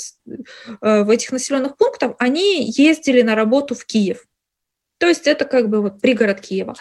э, 0.81 1.03
в 1.03 1.09
этих 1.09 1.31
населенных 1.31 1.75
пунктах, 1.77 2.13
они 2.19 2.63
ездили 2.69 3.21
на 3.21 3.35
работу 3.35 3.75
в 3.75 3.85
Киев. 3.85 4.25
То 4.97 5.07
есть 5.07 5.27
это 5.27 5.43
как 5.45 5.69
бы 5.69 5.81
вот 5.81 5.99
пригород 5.99 6.39
Киева. 6.39 6.75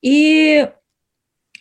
И 0.00 0.66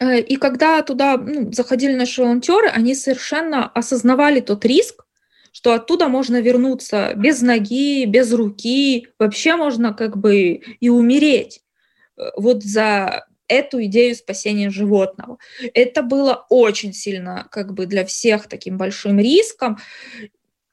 и 0.01 0.35
когда 0.37 0.81
туда 0.81 1.17
ну, 1.17 1.51
заходили 1.53 1.93
наши 1.93 2.21
волонтеры, 2.21 2.67
они 2.67 2.95
совершенно 2.95 3.67
осознавали 3.67 4.39
тот 4.39 4.65
риск, 4.65 5.05
что 5.51 5.73
оттуда 5.73 6.07
можно 6.07 6.41
вернуться 6.41 7.13
без 7.15 7.41
ноги, 7.41 8.05
без 8.05 8.33
руки, 8.33 9.07
вообще 9.19 9.55
можно 9.55 9.93
как 9.93 10.17
бы 10.17 10.61
и 10.79 10.89
умереть 10.89 11.61
э, 12.17 12.23
вот 12.35 12.63
за 12.63 13.27
эту 13.47 13.83
идею 13.83 14.15
спасения 14.15 14.69
животного. 14.69 15.37
Это 15.73 16.01
было 16.01 16.45
очень 16.49 16.93
сильно 16.93 17.47
как 17.51 17.73
бы 17.73 17.85
для 17.85 18.05
всех 18.05 18.47
таким 18.47 18.77
большим 18.77 19.19
риском, 19.19 19.77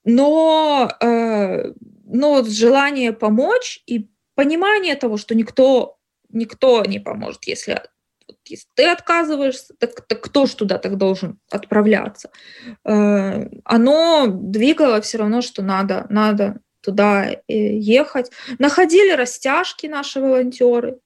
но, 0.05 0.91
э, 1.01 1.72
но 2.05 2.45
желание 2.45 3.12
помочь 3.12 3.83
и 3.87 4.09
понимание 4.35 4.95
того, 4.95 5.16
что 5.16 5.35
никто, 5.35 5.99
никто 6.31 6.85
не 6.85 7.01
поможет, 7.01 7.45
если 7.45 7.83
если 8.51 8.66
ты 8.74 8.86
отказываешься, 8.88 9.74
так, 9.78 10.07
так 10.07 10.20
кто 10.20 10.46
ж 10.46 10.55
туда 10.55 10.78
так 10.78 10.96
должен 10.96 11.38
отправляться? 11.51 12.30
Э, 12.84 13.46
оно 13.64 14.26
двигало 14.26 15.01
все 15.01 15.18
равно, 15.18 15.40
что 15.42 15.62
надо, 15.62 16.07
надо 16.11 16.61
туда 16.80 17.30
э, 17.30 17.38
ехать. 17.49 18.30
Находили 18.59 19.12
растяжки 19.12 19.86
наши 19.86 20.20
волонтеры, 20.20 20.99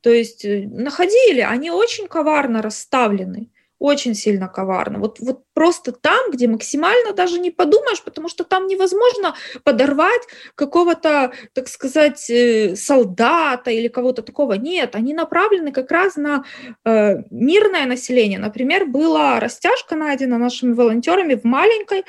то 0.00 0.10
есть 0.10 0.44
э, 0.44 0.68
находили, 0.68 1.40
они 1.40 1.70
очень 1.70 2.06
коварно 2.08 2.60
расставлены 2.60 3.50
очень 3.78 4.14
сильно 4.14 4.48
коварно. 4.48 4.98
Вот, 4.98 5.20
вот 5.20 5.42
просто 5.52 5.92
там, 5.92 6.30
где 6.30 6.48
максимально 6.48 7.12
даже 7.12 7.38
не 7.38 7.50
подумаешь, 7.50 8.02
потому 8.02 8.28
что 8.28 8.44
там 8.44 8.66
невозможно 8.66 9.34
подорвать 9.62 10.22
какого-то, 10.54 11.32
так 11.52 11.68
сказать, 11.68 12.30
э, 12.30 12.76
солдата 12.76 13.70
или 13.70 13.88
кого-то 13.88 14.22
такого. 14.22 14.54
Нет, 14.54 14.94
они 14.96 15.14
направлены 15.14 15.72
как 15.72 15.90
раз 15.90 16.16
на 16.16 16.44
э, 16.84 17.16
мирное 17.30 17.86
население. 17.86 18.38
Например, 18.38 18.86
была 18.86 19.40
растяжка 19.40 19.96
найдена 19.96 20.38
нашими 20.38 20.72
волонтерами 20.72 21.34
в 21.34 21.44
маленькой 21.44 22.04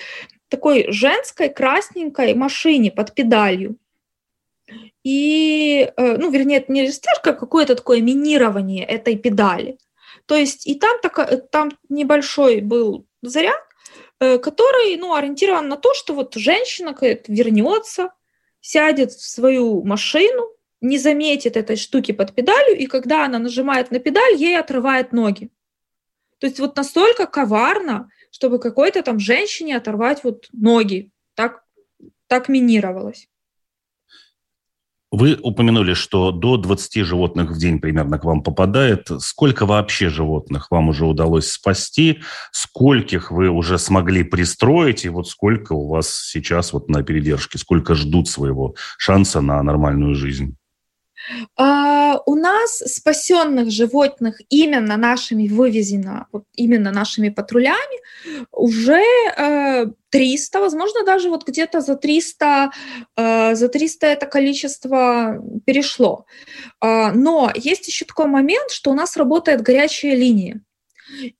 такой 0.50 0.86
женской 0.92 1.50
красненькой 1.50 2.34
машине 2.36 2.92
под 2.92 3.14
педалью. 3.14 3.78
И, 5.04 5.92
э, 5.96 6.18
ну, 6.18 6.32
вернее, 6.32 6.58
это 6.58 6.72
не 6.72 6.88
растяжка, 6.88 7.32
а 7.32 7.34
какое-то 7.34 7.76
такое 7.76 8.02
минирование 8.02 8.84
этой 8.84 9.16
педали. 9.16 9.78
То 10.26 10.36
есть 10.36 10.68
и 10.68 10.76
там, 10.76 11.00
так, 11.02 11.20
э, 11.20 11.38
там 11.38 11.72
небольшой 11.90 12.62
был 12.62 13.06
заряд, 13.22 13.62
э, 14.20 14.38
который 14.40 14.98
ну, 14.98 15.14
ориентирован 15.14 15.68
на 15.68 15.78
то, 15.78 15.94
что 15.94 16.14
вот 16.14 16.36
женщина 16.36 16.96
вернется, 17.28 18.10
сядет 18.62 19.12
в 19.12 19.28
свою 19.28 19.84
машину, 19.84 20.50
не 20.82 20.98
заметит 20.98 21.58
этой 21.58 21.76
штуки 21.76 22.12
под 22.12 22.34
педалью, 22.34 22.78
и 22.78 22.88
когда 22.88 23.26
она 23.26 23.40
нажимает 23.40 23.92
на 23.92 24.00
педаль, 24.00 24.36
ей 24.36 24.60
отрывает 24.60 25.14
ноги. 25.14 25.50
То 26.40 26.48
есть 26.48 26.60
вот 26.60 26.76
настолько 26.76 27.28
коварно, 27.28 28.10
чтобы 28.32 28.60
какой-то 28.60 29.02
там 29.04 29.20
женщине 29.20 29.78
оторвать 29.78 30.24
вот 30.24 30.48
ноги. 30.52 31.12
Так, 31.34 31.64
так 32.28 32.50
минировалось. 32.50 33.30
Вы 35.12 35.38
упомянули, 35.42 35.94
что 35.94 36.32
до 36.32 36.58
20 36.58 37.06
животных 37.06 37.52
в 37.52 37.58
день 37.58 37.80
примерно 37.80 38.20
к 38.20 38.26
вам 38.26 38.42
попадает. 38.42 39.10
Сколько 39.20 39.66
вообще 39.66 40.10
животных 40.10 40.72
вам 40.72 40.90
уже 40.90 41.06
удалось 41.06 41.52
спасти? 41.52 42.22
Скольких 42.52 43.32
вы 43.32 43.50
уже 43.50 43.78
смогли 43.78 44.24
пристроить? 44.24 45.06
И 45.06 45.10
вот 45.10 45.30
сколько 45.30 45.74
у 45.74 45.88
вас 45.88 46.10
сейчас 46.10 46.74
вот 46.74 46.90
на 46.90 47.04
передержке? 47.04 47.58
Сколько 47.58 47.96
ждут 47.96 48.28
своего 48.28 48.76
шанса 48.98 49.42
на 49.42 49.62
нормальную 49.64 50.16
жизнь? 50.16 50.58
А, 51.58 52.20
у 52.26 52.36
нас 52.36 52.78
спасенных 52.78 53.72
животных 53.72 54.42
именно 54.50 54.98
нашими 54.98 55.48
вывезено, 55.48 56.28
именно 56.56 56.92
нашими 56.92 57.30
патрулями 57.30 58.00
уже 58.52 59.04
э, 59.38 59.86
300, 60.10 60.60
возможно, 60.60 61.04
даже 61.04 61.30
вот 61.30 61.48
где-то 61.48 61.82
за 61.82 61.96
300, 61.96 62.72
э, 63.18 63.56
за 63.56 63.68
300 63.70 64.08
это 64.08 64.26
количество 64.26 65.42
перешло. 65.66 66.26
Э, 66.82 67.12
но 67.12 67.52
есть 67.56 67.88
еще 67.88 68.06
такой 68.06 68.28
момент, 68.28 68.72
что 68.72 68.92
у 68.92 68.94
нас 68.94 69.18
работает 69.18 69.62
горячая 69.62 70.16
линия. 70.16 70.62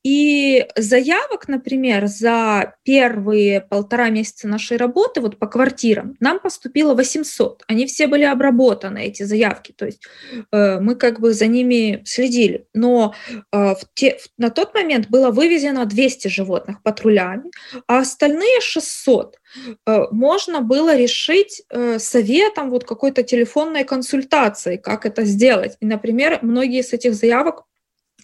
И 0.04 0.66
заявок, 0.76 1.48
например, 1.48 2.08
за 2.08 2.76
первые 2.84 3.62
полтора 3.62 4.10
месяца 4.10 4.48
нашей 4.48 4.78
работы 4.78 5.22
вот 5.22 5.38
по 5.38 5.48
квартирам 5.48 6.16
нам 6.20 6.40
поступило 6.40 6.94
800. 6.94 7.64
Они 7.68 7.86
все 7.86 8.08
были 8.08 8.24
обработаны, 8.24 9.06
эти 9.06 9.24
заявки. 9.24 9.72
То 9.72 9.86
есть 9.86 10.04
э, 10.52 10.80
мы 10.80 10.96
как 10.96 11.20
бы 11.20 11.34
за 11.34 11.48
ними 11.48 12.02
следили. 12.06 12.68
Но 12.74 13.14
э, 13.32 13.42
в 13.52 13.80
те, 13.94 14.18
в, 14.18 14.28
на 14.38 14.50
тот 14.50 14.74
момент 14.74 15.10
было 15.10 15.32
вывезено 15.32 15.86
200 15.86 16.28
животных 16.28 16.82
патрулями, 16.84 17.52
а 17.88 18.00
остальные 18.00 18.62
600 18.62 19.38
э, 19.86 20.00
можно 20.12 20.62
было 20.62 20.96
решить 20.96 21.64
э, 21.70 22.00
советом 22.00 22.70
вот 22.70 22.84
какой-то 22.84 23.24
телефонной 23.24 23.84
консультации, 23.84 24.78
как 24.78 25.06
это 25.06 25.24
сделать. 25.26 25.78
И, 25.80 25.86
например, 25.86 26.40
многие 26.42 26.82
из 26.82 26.94
этих 26.94 27.16
заявок 27.16 27.66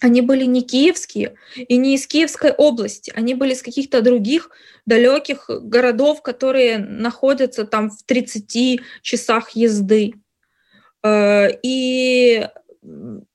они 0.02 0.20
были 0.20 0.44
не 0.44 0.62
киевские 0.62 1.36
и 1.56 1.76
не 1.76 1.94
из 1.94 2.06
Киевской 2.06 2.50
области, 2.50 3.12
они 3.14 3.34
были 3.34 3.52
из 3.52 3.62
каких-то 3.62 4.02
других 4.02 4.50
далеких 4.84 5.48
городов, 5.48 6.22
которые 6.22 6.78
находятся 6.78 7.64
там 7.64 7.90
в 7.90 8.02
30 8.02 8.80
часах 9.02 9.50
езды. 9.50 10.14
Э, 11.04 11.48
и 11.62 12.48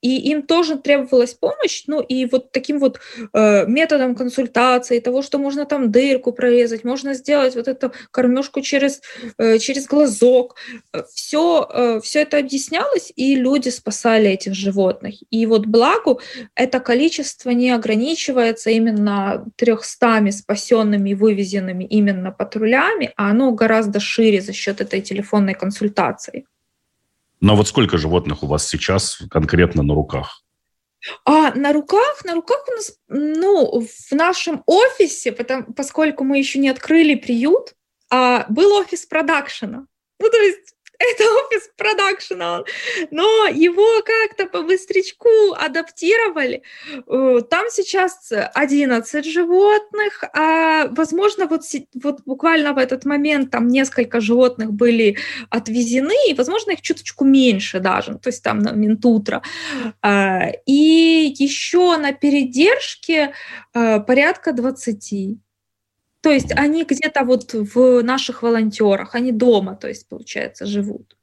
и 0.01 0.31
им 0.31 0.41
тоже 0.41 0.77
требовалась 0.77 1.33
помощь, 1.33 1.83
ну 1.87 2.01
и 2.01 2.25
вот 2.25 2.51
таким 2.51 2.79
вот 2.79 2.99
э, 3.33 3.65
методом 3.65 4.13
консультации, 4.15 4.99
того, 4.99 5.21
что 5.21 5.37
можно 5.37 5.65
там 5.65 5.89
дырку 5.89 6.33
прорезать, 6.33 6.83
можно 6.83 7.13
сделать 7.13 7.55
вот 7.55 7.67
эту 7.67 7.93
кормежку 8.11 8.61
через, 8.61 9.01
э, 9.37 9.57
через 9.59 9.87
глазок, 9.87 10.55
все, 11.13 11.67
э, 11.73 11.99
все 12.03 12.21
это 12.23 12.39
объяснялось, 12.39 13.13
и 13.15 13.35
люди 13.35 13.69
спасали 13.69 14.29
этих 14.29 14.53
животных. 14.53 15.15
И 15.29 15.45
вот 15.45 15.65
благу 15.65 16.19
это 16.55 16.81
количество 16.81 17.51
не 17.51 17.71
ограничивается 17.71 18.69
именно 18.69 19.45
300 19.55 20.31
спасенными 20.31 21.11
и 21.11 21.15
вывезенными 21.15 21.85
именно 21.85 22.31
патрулями, 22.31 23.13
а 23.15 23.31
оно 23.31 23.51
гораздо 23.51 23.99
шире 24.01 24.41
за 24.41 24.51
счет 24.51 24.81
этой 24.81 25.01
телефонной 25.01 25.53
консультации. 25.53 26.45
Но 27.39 27.55
вот 27.55 27.67
сколько 27.67 27.97
животных 27.97 28.43
у 28.43 28.47
вас 28.47 28.67
сейчас 28.67 29.19
конкретно 29.29 29.83
на 29.83 29.93
руках? 29.93 30.43
А 31.25 31.53
на 31.53 31.73
руках, 31.73 32.25
на 32.25 32.33
руках 32.33 32.63
у 32.67 32.71
нас, 32.71 32.93
ну, 33.07 33.81
в 33.81 34.11
нашем 34.11 34.63
офисе, 34.65 35.31
потому, 35.31 35.71
поскольку 35.73 36.23
мы 36.23 36.39
еще 36.39 36.59
не 36.59 36.69
открыли 36.69 37.15
приют, 37.15 37.75
а, 38.09 38.45
был 38.49 38.73
офис 38.73 39.05
продакшена. 39.05 39.85
Ну, 40.19 40.29
то 40.29 40.37
есть 40.37 40.73
это 40.99 41.23
офис 41.23 41.69
продакшена, 41.77 42.63
но 43.11 43.47
его 43.47 44.01
как-то 44.03 44.47
по 44.47 44.63
быстрячку 44.63 45.29
адаптировали. 45.55 46.63
Э, 47.07 47.41
там 47.49 47.65
сейчас 47.69 48.31
11 48.31 49.25
животных, 49.25 50.23
а 50.33 50.87
возможно, 50.87 51.47
вот, 51.47 51.61
вот 52.01 52.21
буквально 52.25 52.73
в 52.73 52.77
этот 52.77 53.05
момент 53.05 53.51
там 53.51 53.67
несколько 53.67 54.19
животных 54.19 54.73
были 54.73 55.17
отвезены, 55.49 56.15
и, 56.29 56.33
возможно, 56.33 56.71
их 56.71 56.81
чуточку 56.81 57.25
меньше 57.25 57.79
даже, 57.79 58.15
то 58.15 58.29
есть 58.29 58.43
там 58.43 58.59
на 58.59 58.71
Минтутра. 58.71 59.43
А, 60.01 60.49
и 60.65 61.35
еще 61.37 61.97
на 61.97 62.13
передержке 62.13 63.33
э, 63.73 63.99
порядка 63.99 64.51
20. 64.51 65.37
То 66.23 66.31
есть 66.31 66.51
они 66.55 66.83
где-то 66.83 67.23
вот 67.25 67.53
в 67.53 68.01
наших 68.03 68.41
волонтерах, 68.43 69.13
они 69.15 69.31
дома, 69.31 69.75
то 69.75 69.87
есть, 69.87 70.07
получается, 70.09 70.65
живут. 70.65 71.15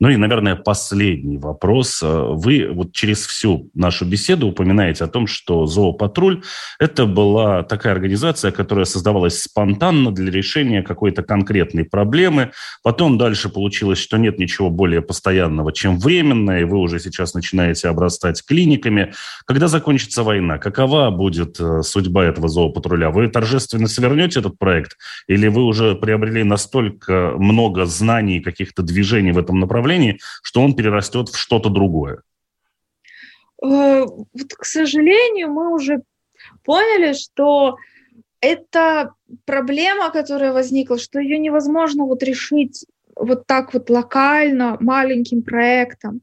Ну 0.00 0.08
и, 0.08 0.16
наверное, 0.16 0.56
последний 0.56 1.38
вопрос. 1.38 2.02
Э, 2.02 2.06
вы 2.06 2.68
вот 2.72 2.92
через 2.92 3.26
всю 3.26 3.70
нашу 3.74 4.04
беседу 4.04 4.48
упоминаете 4.48 5.04
о 5.04 5.06
том, 5.06 5.28
что 5.28 5.66
«Зоопатруль»– 5.66 6.42
это 6.80 7.06
была 7.06 7.62
такая 7.62 7.92
организация, 7.92 8.50
которая 8.50 8.86
создавалась 8.86 9.40
спонтанно 9.40 10.10
для 10.10 10.32
решения 10.32 10.82
какой-то 10.82 11.22
конкретной 11.22 11.84
проблемы. 11.84 12.50
Потом 12.82 13.18
дальше 13.18 13.48
получилось, 13.48 13.98
что 13.98 14.16
нет 14.16 14.38
ничего 14.40 14.68
более 14.68 15.00
постоянного, 15.00 15.72
чем 15.72 16.00
временное, 16.00 16.62
и 16.62 16.64
вы 16.64 16.78
уже 16.78 16.98
сейчас 16.98 17.34
начинаете 17.34 17.88
обрастать 17.88 18.44
клиниками. 18.44 19.12
Когда 19.46 19.68
закончится 19.68 20.24
война, 20.24 20.58
какова 20.58 21.10
будет 21.10 21.60
э, 21.60 21.82
судьба 21.82 22.24
этого 22.24 22.48
«Зоопатруля»? 22.48 23.10
Вы 23.10 23.28
торжественно 23.28 23.86
свернете 23.86 24.40
этот 24.40 24.58
проект 24.58 24.96
или 25.28 25.46
вы 25.46 25.62
уже 25.62 25.94
приобрели 25.94 26.42
настолько 26.42 27.34
много 27.38 27.86
знаний, 27.86 28.40
каких-то 28.40 28.82
движений 28.82 29.30
в 29.30 29.38
этом 29.38 29.60
направлении, 29.60 29.83
направлении, 29.84 30.18
что 30.42 30.60
он 30.62 30.74
перерастет 30.74 31.28
в 31.28 31.36
что-то 31.36 31.68
другое? 31.68 32.22
Э, 33.62 34.04
вот, 34.04 34.54
к 34.56 34.64
сожалению, 34.64 35.48
мы 35.48 35.74
уже 35.74 36.02
поняли, 36.64 37.14
что 37.14 37.76
это 38.40 39.12
проблема, 39.44 40.10
которая 40.10 40.52
возникла, 40.52 40.98
что 40.98 41.20
ее 41.20 41.38
невозможно 41.38 42.04
вот 42.04 42.22
решить 42.22 42.86
вот 43.16 43.46
так 43.46 43.74
вот 43.74 43.90
локально, 43.90 44.76
маленьким 44.80 45.42
проектом. 45.42 46.20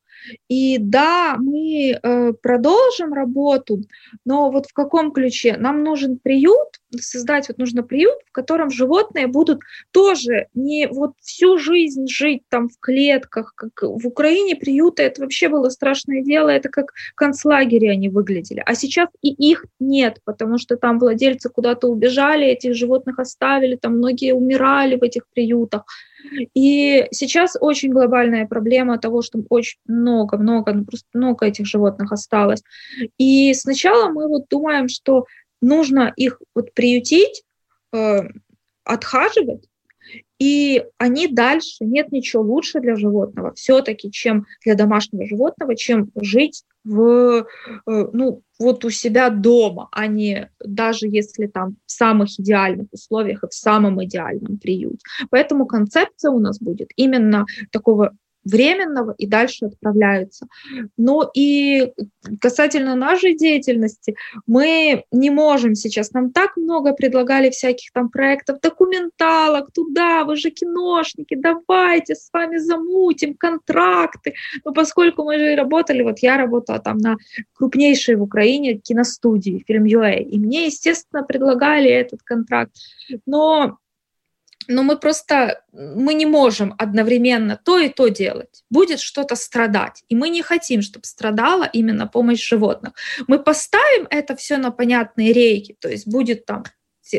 И 0.50 0.78
да, 0.78 1.36
мы 1.38 1.92
э, 1.92 2.34
продолжим 2.34 3.14
работу, 3.14 3.80
но 4.26 4.52
вот 4.52 4.68
в 4.68 4.74
каком 4.74 5.12
ключе? 5.12 5.58
Нам 5.58 5.84
нужен 5.84 6.20
приют, 6.20 6.81
создать 7.00 7.48
вот 7.48 7.58
нужно 7.58 7.84
приют, 7.84 8.18
в 8.28 8.32
котором 8.32 8.70
животные 8.70 9.28
будут 9.28 9.62
тоже 9.92 10.48
не 10.54 10.88
вот 10.88 11.14
всю 11.22 11.58
жизнь 11.58 12.08
жить 12.08 12.44
там 12.50 12.70
в 12.70 12.80
клетках, 12.80 13.54
как 13.56 13.72
в 13.82 14.08
Украине 14.08 14.56
приюты, 14.56 15.04
это 15.04 15.22
вообще 15.22 15.50
было 15.50 15.70
страшное 15.70 16.22
дело, 16.22 16.50
это 16.50 16.70
как 16.70 16.94
концлагеря 17.16 17.92
они 17.92 18.10
выглядели. 18.10 18.64
А 18.66 18.76
сейчас 18.76 19.10
и 19.22 19.30
их 19.30 19.66
нет, 19.80 20.20
потому 20.26 20.58
что 20.58 20.78
там 20.78 21.00
владельцы 21.00 21.50
куда-то 21.50 21.88
убежали, 21.88 22.46
этих 22.46 22.76
животных 22.76 23.20
оставили, 23.20 23.76
там 23.76 23.98
многие 23.98 24.34
умирали 24.34 24.96
в 24.96 25.04
этих 25.04 25.24
приютах. 25.34 25.86
И 26.54 27.08
сейчас 27.12 27.58
очень 27.60 27.92
глобальная 27.92 28.46
проблема 28.48 29.00
того, 29.00 29.22
что 29.22 29.42
очень 29.50 29.80
много-много, 29.88 30.74
ну 30.74 30.86
просто 30.86 31.08
много 31.14 31.46
этих 31.46 31.66
животных 31.66 32.12
осталось. 32.12 32.62
И 33.18 33.54
сначала 33.54 34.12
мы 34.12 34.28
вот 34.28 34.44
думаем, 34.50 34.88
что 34.88 35.26
нужно 35.62 36.12
их 36.16 36.42
вот 36.56 36.74
приютить, 36.74 37.44
э, 37.94 38.22
отхаживать, 38.84 39.68
и 40.40 40.84
они 40.98 41.28
дальше, 41.28 41.86
нет 41.86 42.12
ничего 42.12 42.42
лучше 42.42 42.80
для 42.80 42.96
животного 42.96 43.54
все-таки, 43.54 44.12
чем 44.12 44.48
для 44.66 44.74
домашнего 44.74 45.26
животного, 45.28 45.76
чем 45.76 46.10
жить 46.16 46.64
в, 46.84 47.46
э, 47.46 47.46
ну, 47.86 48.42
вот 48.58 48.84
у 48.84 48.90
себя 48.90 49.30
дома, 49.30 49.88
а 49.92 50.08
не 50.08 50.50
даже 50.60 51.08
если 51.08 51.46
там 51.46 51.76
в 51.86 51.92
самых 51.92 52.40
идеальных 52.40 52.88
условиях 52.92 53.44
и 53.44 53.48
в 53.50 53.54
самом 53.54 54.04
идеальном 54.04 54.58
приюте. 54.58 54.98
Поэтому 55.30 55.68
концепция 55.68 56.32
у 56.32 56.40
нас 56.40 56.60
будет 56.60 56.90
именно 56.96 57.46
такого 57.72 58.16
временного 58.44 59.14
и 59.18 59.28
дальше 59.28 59.66
отправляются. 59.66 60.48
Но 60.98 61.30
и 61.34 61.94
касательно 62.40 62.96
нашей 62.96 63.36
деятельности, 63.36 64.16
мы 64.48 65.06
не 65.12 65.30
можем 65.30 65.76
сейчас, 65.76 66.12
нам 66.12 66.32
так 66.32 66.58
много 66.58 66.94
предлагали 66.94 67.50
всяких 67.50 67.92
там 67.92 68.10
проектов, 68.10 68.60
документалок, 68.62 69.72
туда, 69.72 70.24
вы 70.24 70.36
же 70.36 70.50
киношники, 70.50 71.36
давайте 71.36 72.16
с 72.16 72.30
вами 72.34 72.58
замутим 72.58 73.36
контракты. 73.36 74.34
Но 74.66 74.74
поскольку 74.74 75.24
мы 75.24 75.38
же 75.38 75.56
работали, 75.56 76.02
вот 76.02 76.20
я 76.20 76.38
работала 76.38 76.80
там 76.80 76.98
на 76.98 77.18
крупнейшей 77.54 78.16
в 78.16 78.24
Украине 78.24 78.76
киностудии, 78.76 79.64
фильм 79.68 79.86
UA, 79.86 80.20
и 80.20 80.40
мне, 80.40 80.66
естественно, 80.66 81.24
предлагали 81.24 81.90
этот 81.90 82.22
контракт. 82.24 82.72
Но 83.26 83.78
но 84.68 84.84
мы 84.84 84.98
просто, 84.98 85.64
мы 85.72 86.14
не 86.14 86.26
можем 86.26 86.76
одновременно 86.78 87.60
то 87.64 87.80
и 87.80 87.90
то 87.90 88.08
делать. 88.08 88.64
Будет 88.70 89.00
что-то 89.00 89.36
страдать. 89.36 90.04
И 90.10 90.16
мы 90.16 90.30
не 90.30 90.42
хотим, 90.42 90.82
чтобы 90.82 91.06
страдала 91.06 91.70
именно 91.72 92.08
помощь 92.08 92.48
животных. 92.48 92.94
Мы 93.28 93.40
поставим 93.40 94.08
это 94.10 94.36
все 94.36 94.58
на 94.58 94.72
понятные 94.72 95.34
рейки, 95.34 95.76
то 95.80 95.90
есть 95.90 96.08
будет 96.08 96.46
там 96.46 96.64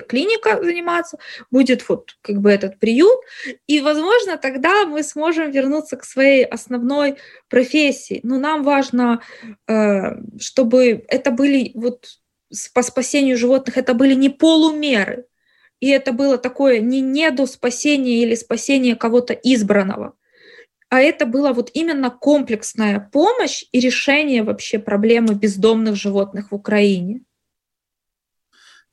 клиника 0.01 0.62
заниматься, 0.62 1.18
будет 1.51 1.86
вот 1.88 2.16
как 2.22 2.40
бы 2.40 2.51
этот 2.51 2.78
приют, 2.78 3.18
и, 3.66 3.80
возможно, 3.80 4.38
тогда 4.38 4.86
мы 4.86 5.03
сможем 5.03 5.51
вернуться 5.51 5.97
к 5.97 6.05
своей 6.05 6.45
основной 6.45 7.16
профессии. 7.49 8.20
Но 8.22 8.38
нам 8.38 8.62
важно, 8.62 9.20
э, 9.68 10.16
чтобы 10.40 11.05
это 11.09 11.30
были 11.30 11.72
вот 11.74 12.07
по 12.74 12.82
спасению 12.82 13.36
животных, 13.36 13.76
это 13.76 13.95
были 13.95 14.14
не 14.14 14.28
полумеры, 14.28 15.26
и 15.82 15.88
это 15.88 16.12
было 16.12 16.38
такое 16.38 16.78
не 16.78 17.00
недо 17.00 17.44
спасение 17.46 18.22
или 18.22 18.36
спасение 18.36 18.94
кого-то 18.94 19.32
избранного, 19.34 20.14
а 20.88 21.00
это 21.00 21.26
была 21.26 21.52
вот 21.52 21.70
именно 21.74 22.08
комплексная 22.08 23.10
помощь 23.12 23.64
и 23.72 23.80
решение 23.80 24.44
вообще 24.44 24.78
проблемы 24.78 25.34
бездомных 25.34 25.96
животных 25.96 26.52
в 26.52 26.54
Украине. 26.54 27.22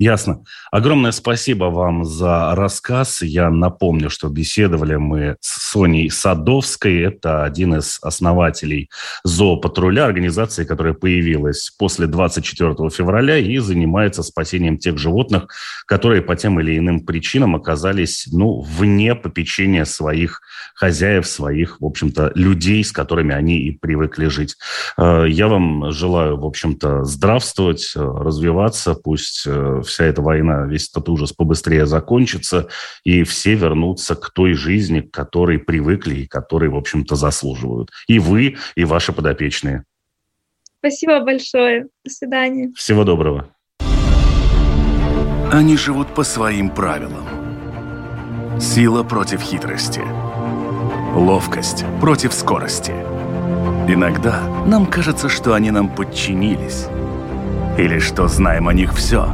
Ясно. 0.01 0.45
Огромное 0.71 1.11
спасибо 1.11 1.65
вам 1.65 2.05
за 2.05 2.55
рассказ. 2.55 3.21
Я 3.21 3.49
напомню, 3.49 4.09
что 4.09 4.29
беседовали 4.29 4.95
мы 4.95 5.35
с 5.41 5.71
Соней 5.71 6.09
Садовской. 6.09 7.01
Это 7.01 7.43
один 7.43 7.75
из 7.75 7.99
основателей 8.01 8.89
зоопатруля, 9.25 10.05
организации, 10.05 10.63
которая 10.63 10.93
появилась 10.93 11.69
после 11.77 12.07
24 12.07 12.75
февраля 12.91 13.39
и 13.39 13.57
занимается 13.57 14.23
спасением 14.23 14.77
тех 14.77 14.97
животных, 14.97 15.49
которые 15.85 16.21
по 16.21 16.37
тем 16.37 16.61
или 16.61 16.77
иным 16.77 17.05
причинам 17.05 17.57
оказались 17.57 18.25
ну, 18.31 18.61
вне 18.61 19.15
попечения 19.15 19.83
своих 19.83 20.39
хозяев, 20.75 21.27
своих, 21.27 21.81
в 21.81 21.85
общем-то, 21.85 22.31
людей, 22.35 22.85
с 22.85 22.93
которыми 22.93 23.35
они 23.35 23.59
и 23.63 23.71
привыкли 23.71 24.27
жить. 24.27 24.55
Э, 24.97 25.25
я 25.27 25.49
вам 25.49 25.91
желаю, 25.91 26.37
в 26.37 26.45
общем-то, 26.45 27.03
здравствовать, 27.03 27.91
э, 27.97 27.99
развиваться. 27.99 28.93
Пусть 28.93 29.43
э, 29.45 29.81
вся 29.89 30.05
эта 30.05 30.21
война, 30.21 30.65
весь 30.65 30.89
этот 30.89 31.09
ужас 31.09 31.33
побыстрее 31.33 31.85
закончится, 31.85 32.67
и 33.03 33.23
все 33.23 33.55
вернутся 33.55 34.15
к 34.15 34.31
той 34.31 34.53
жизни, 34.53 35.01
к 35.01 35.11
которой 35.11 35.59
привыкли 35.59 36.15
и 36.15 36.27
которой, 36.27 36.69
в 36.69 36.75
общем-то, 36.75 37.15
заслуживают. 37.15 37.91
И 38.07 38.19
вы, 38.19 38.57
и 38.75 38.85
ваши 38.85 39.11
подопечные. 39.11 39.83
Спасибо 40.79 41.19
большое. 41.19 41.87
До 42.05 42.09
свидания. 42.09 42.71
Всего 42.75 43.03
доброго. 43.03 43.53
Они 45.51 45.75
живут 45.77 46.13
по 46.13 46.23
своим 46.23 46.69
правилам. 46.69 47.27
Сила 48.61 49.03
против 49.03 49.41
хитрости. 49.41 50.01
Ловкость 51.15 51.83
против 51.99 52.33
скорости. 52.33 52.91
Иногда 53.87 54.41
нам 54.67 54.85
кажется, 54.85 55.27
что 55.27 55.53
они 55.55 55.71
нам 55.71 55.89
подчинились. 55.89 56.85
Или 57.77 57.99
что 57.99 58.27
знаем 58.27 58.67
о 58.67 58.73
них 58.73 58.93
все. 58.93 59.33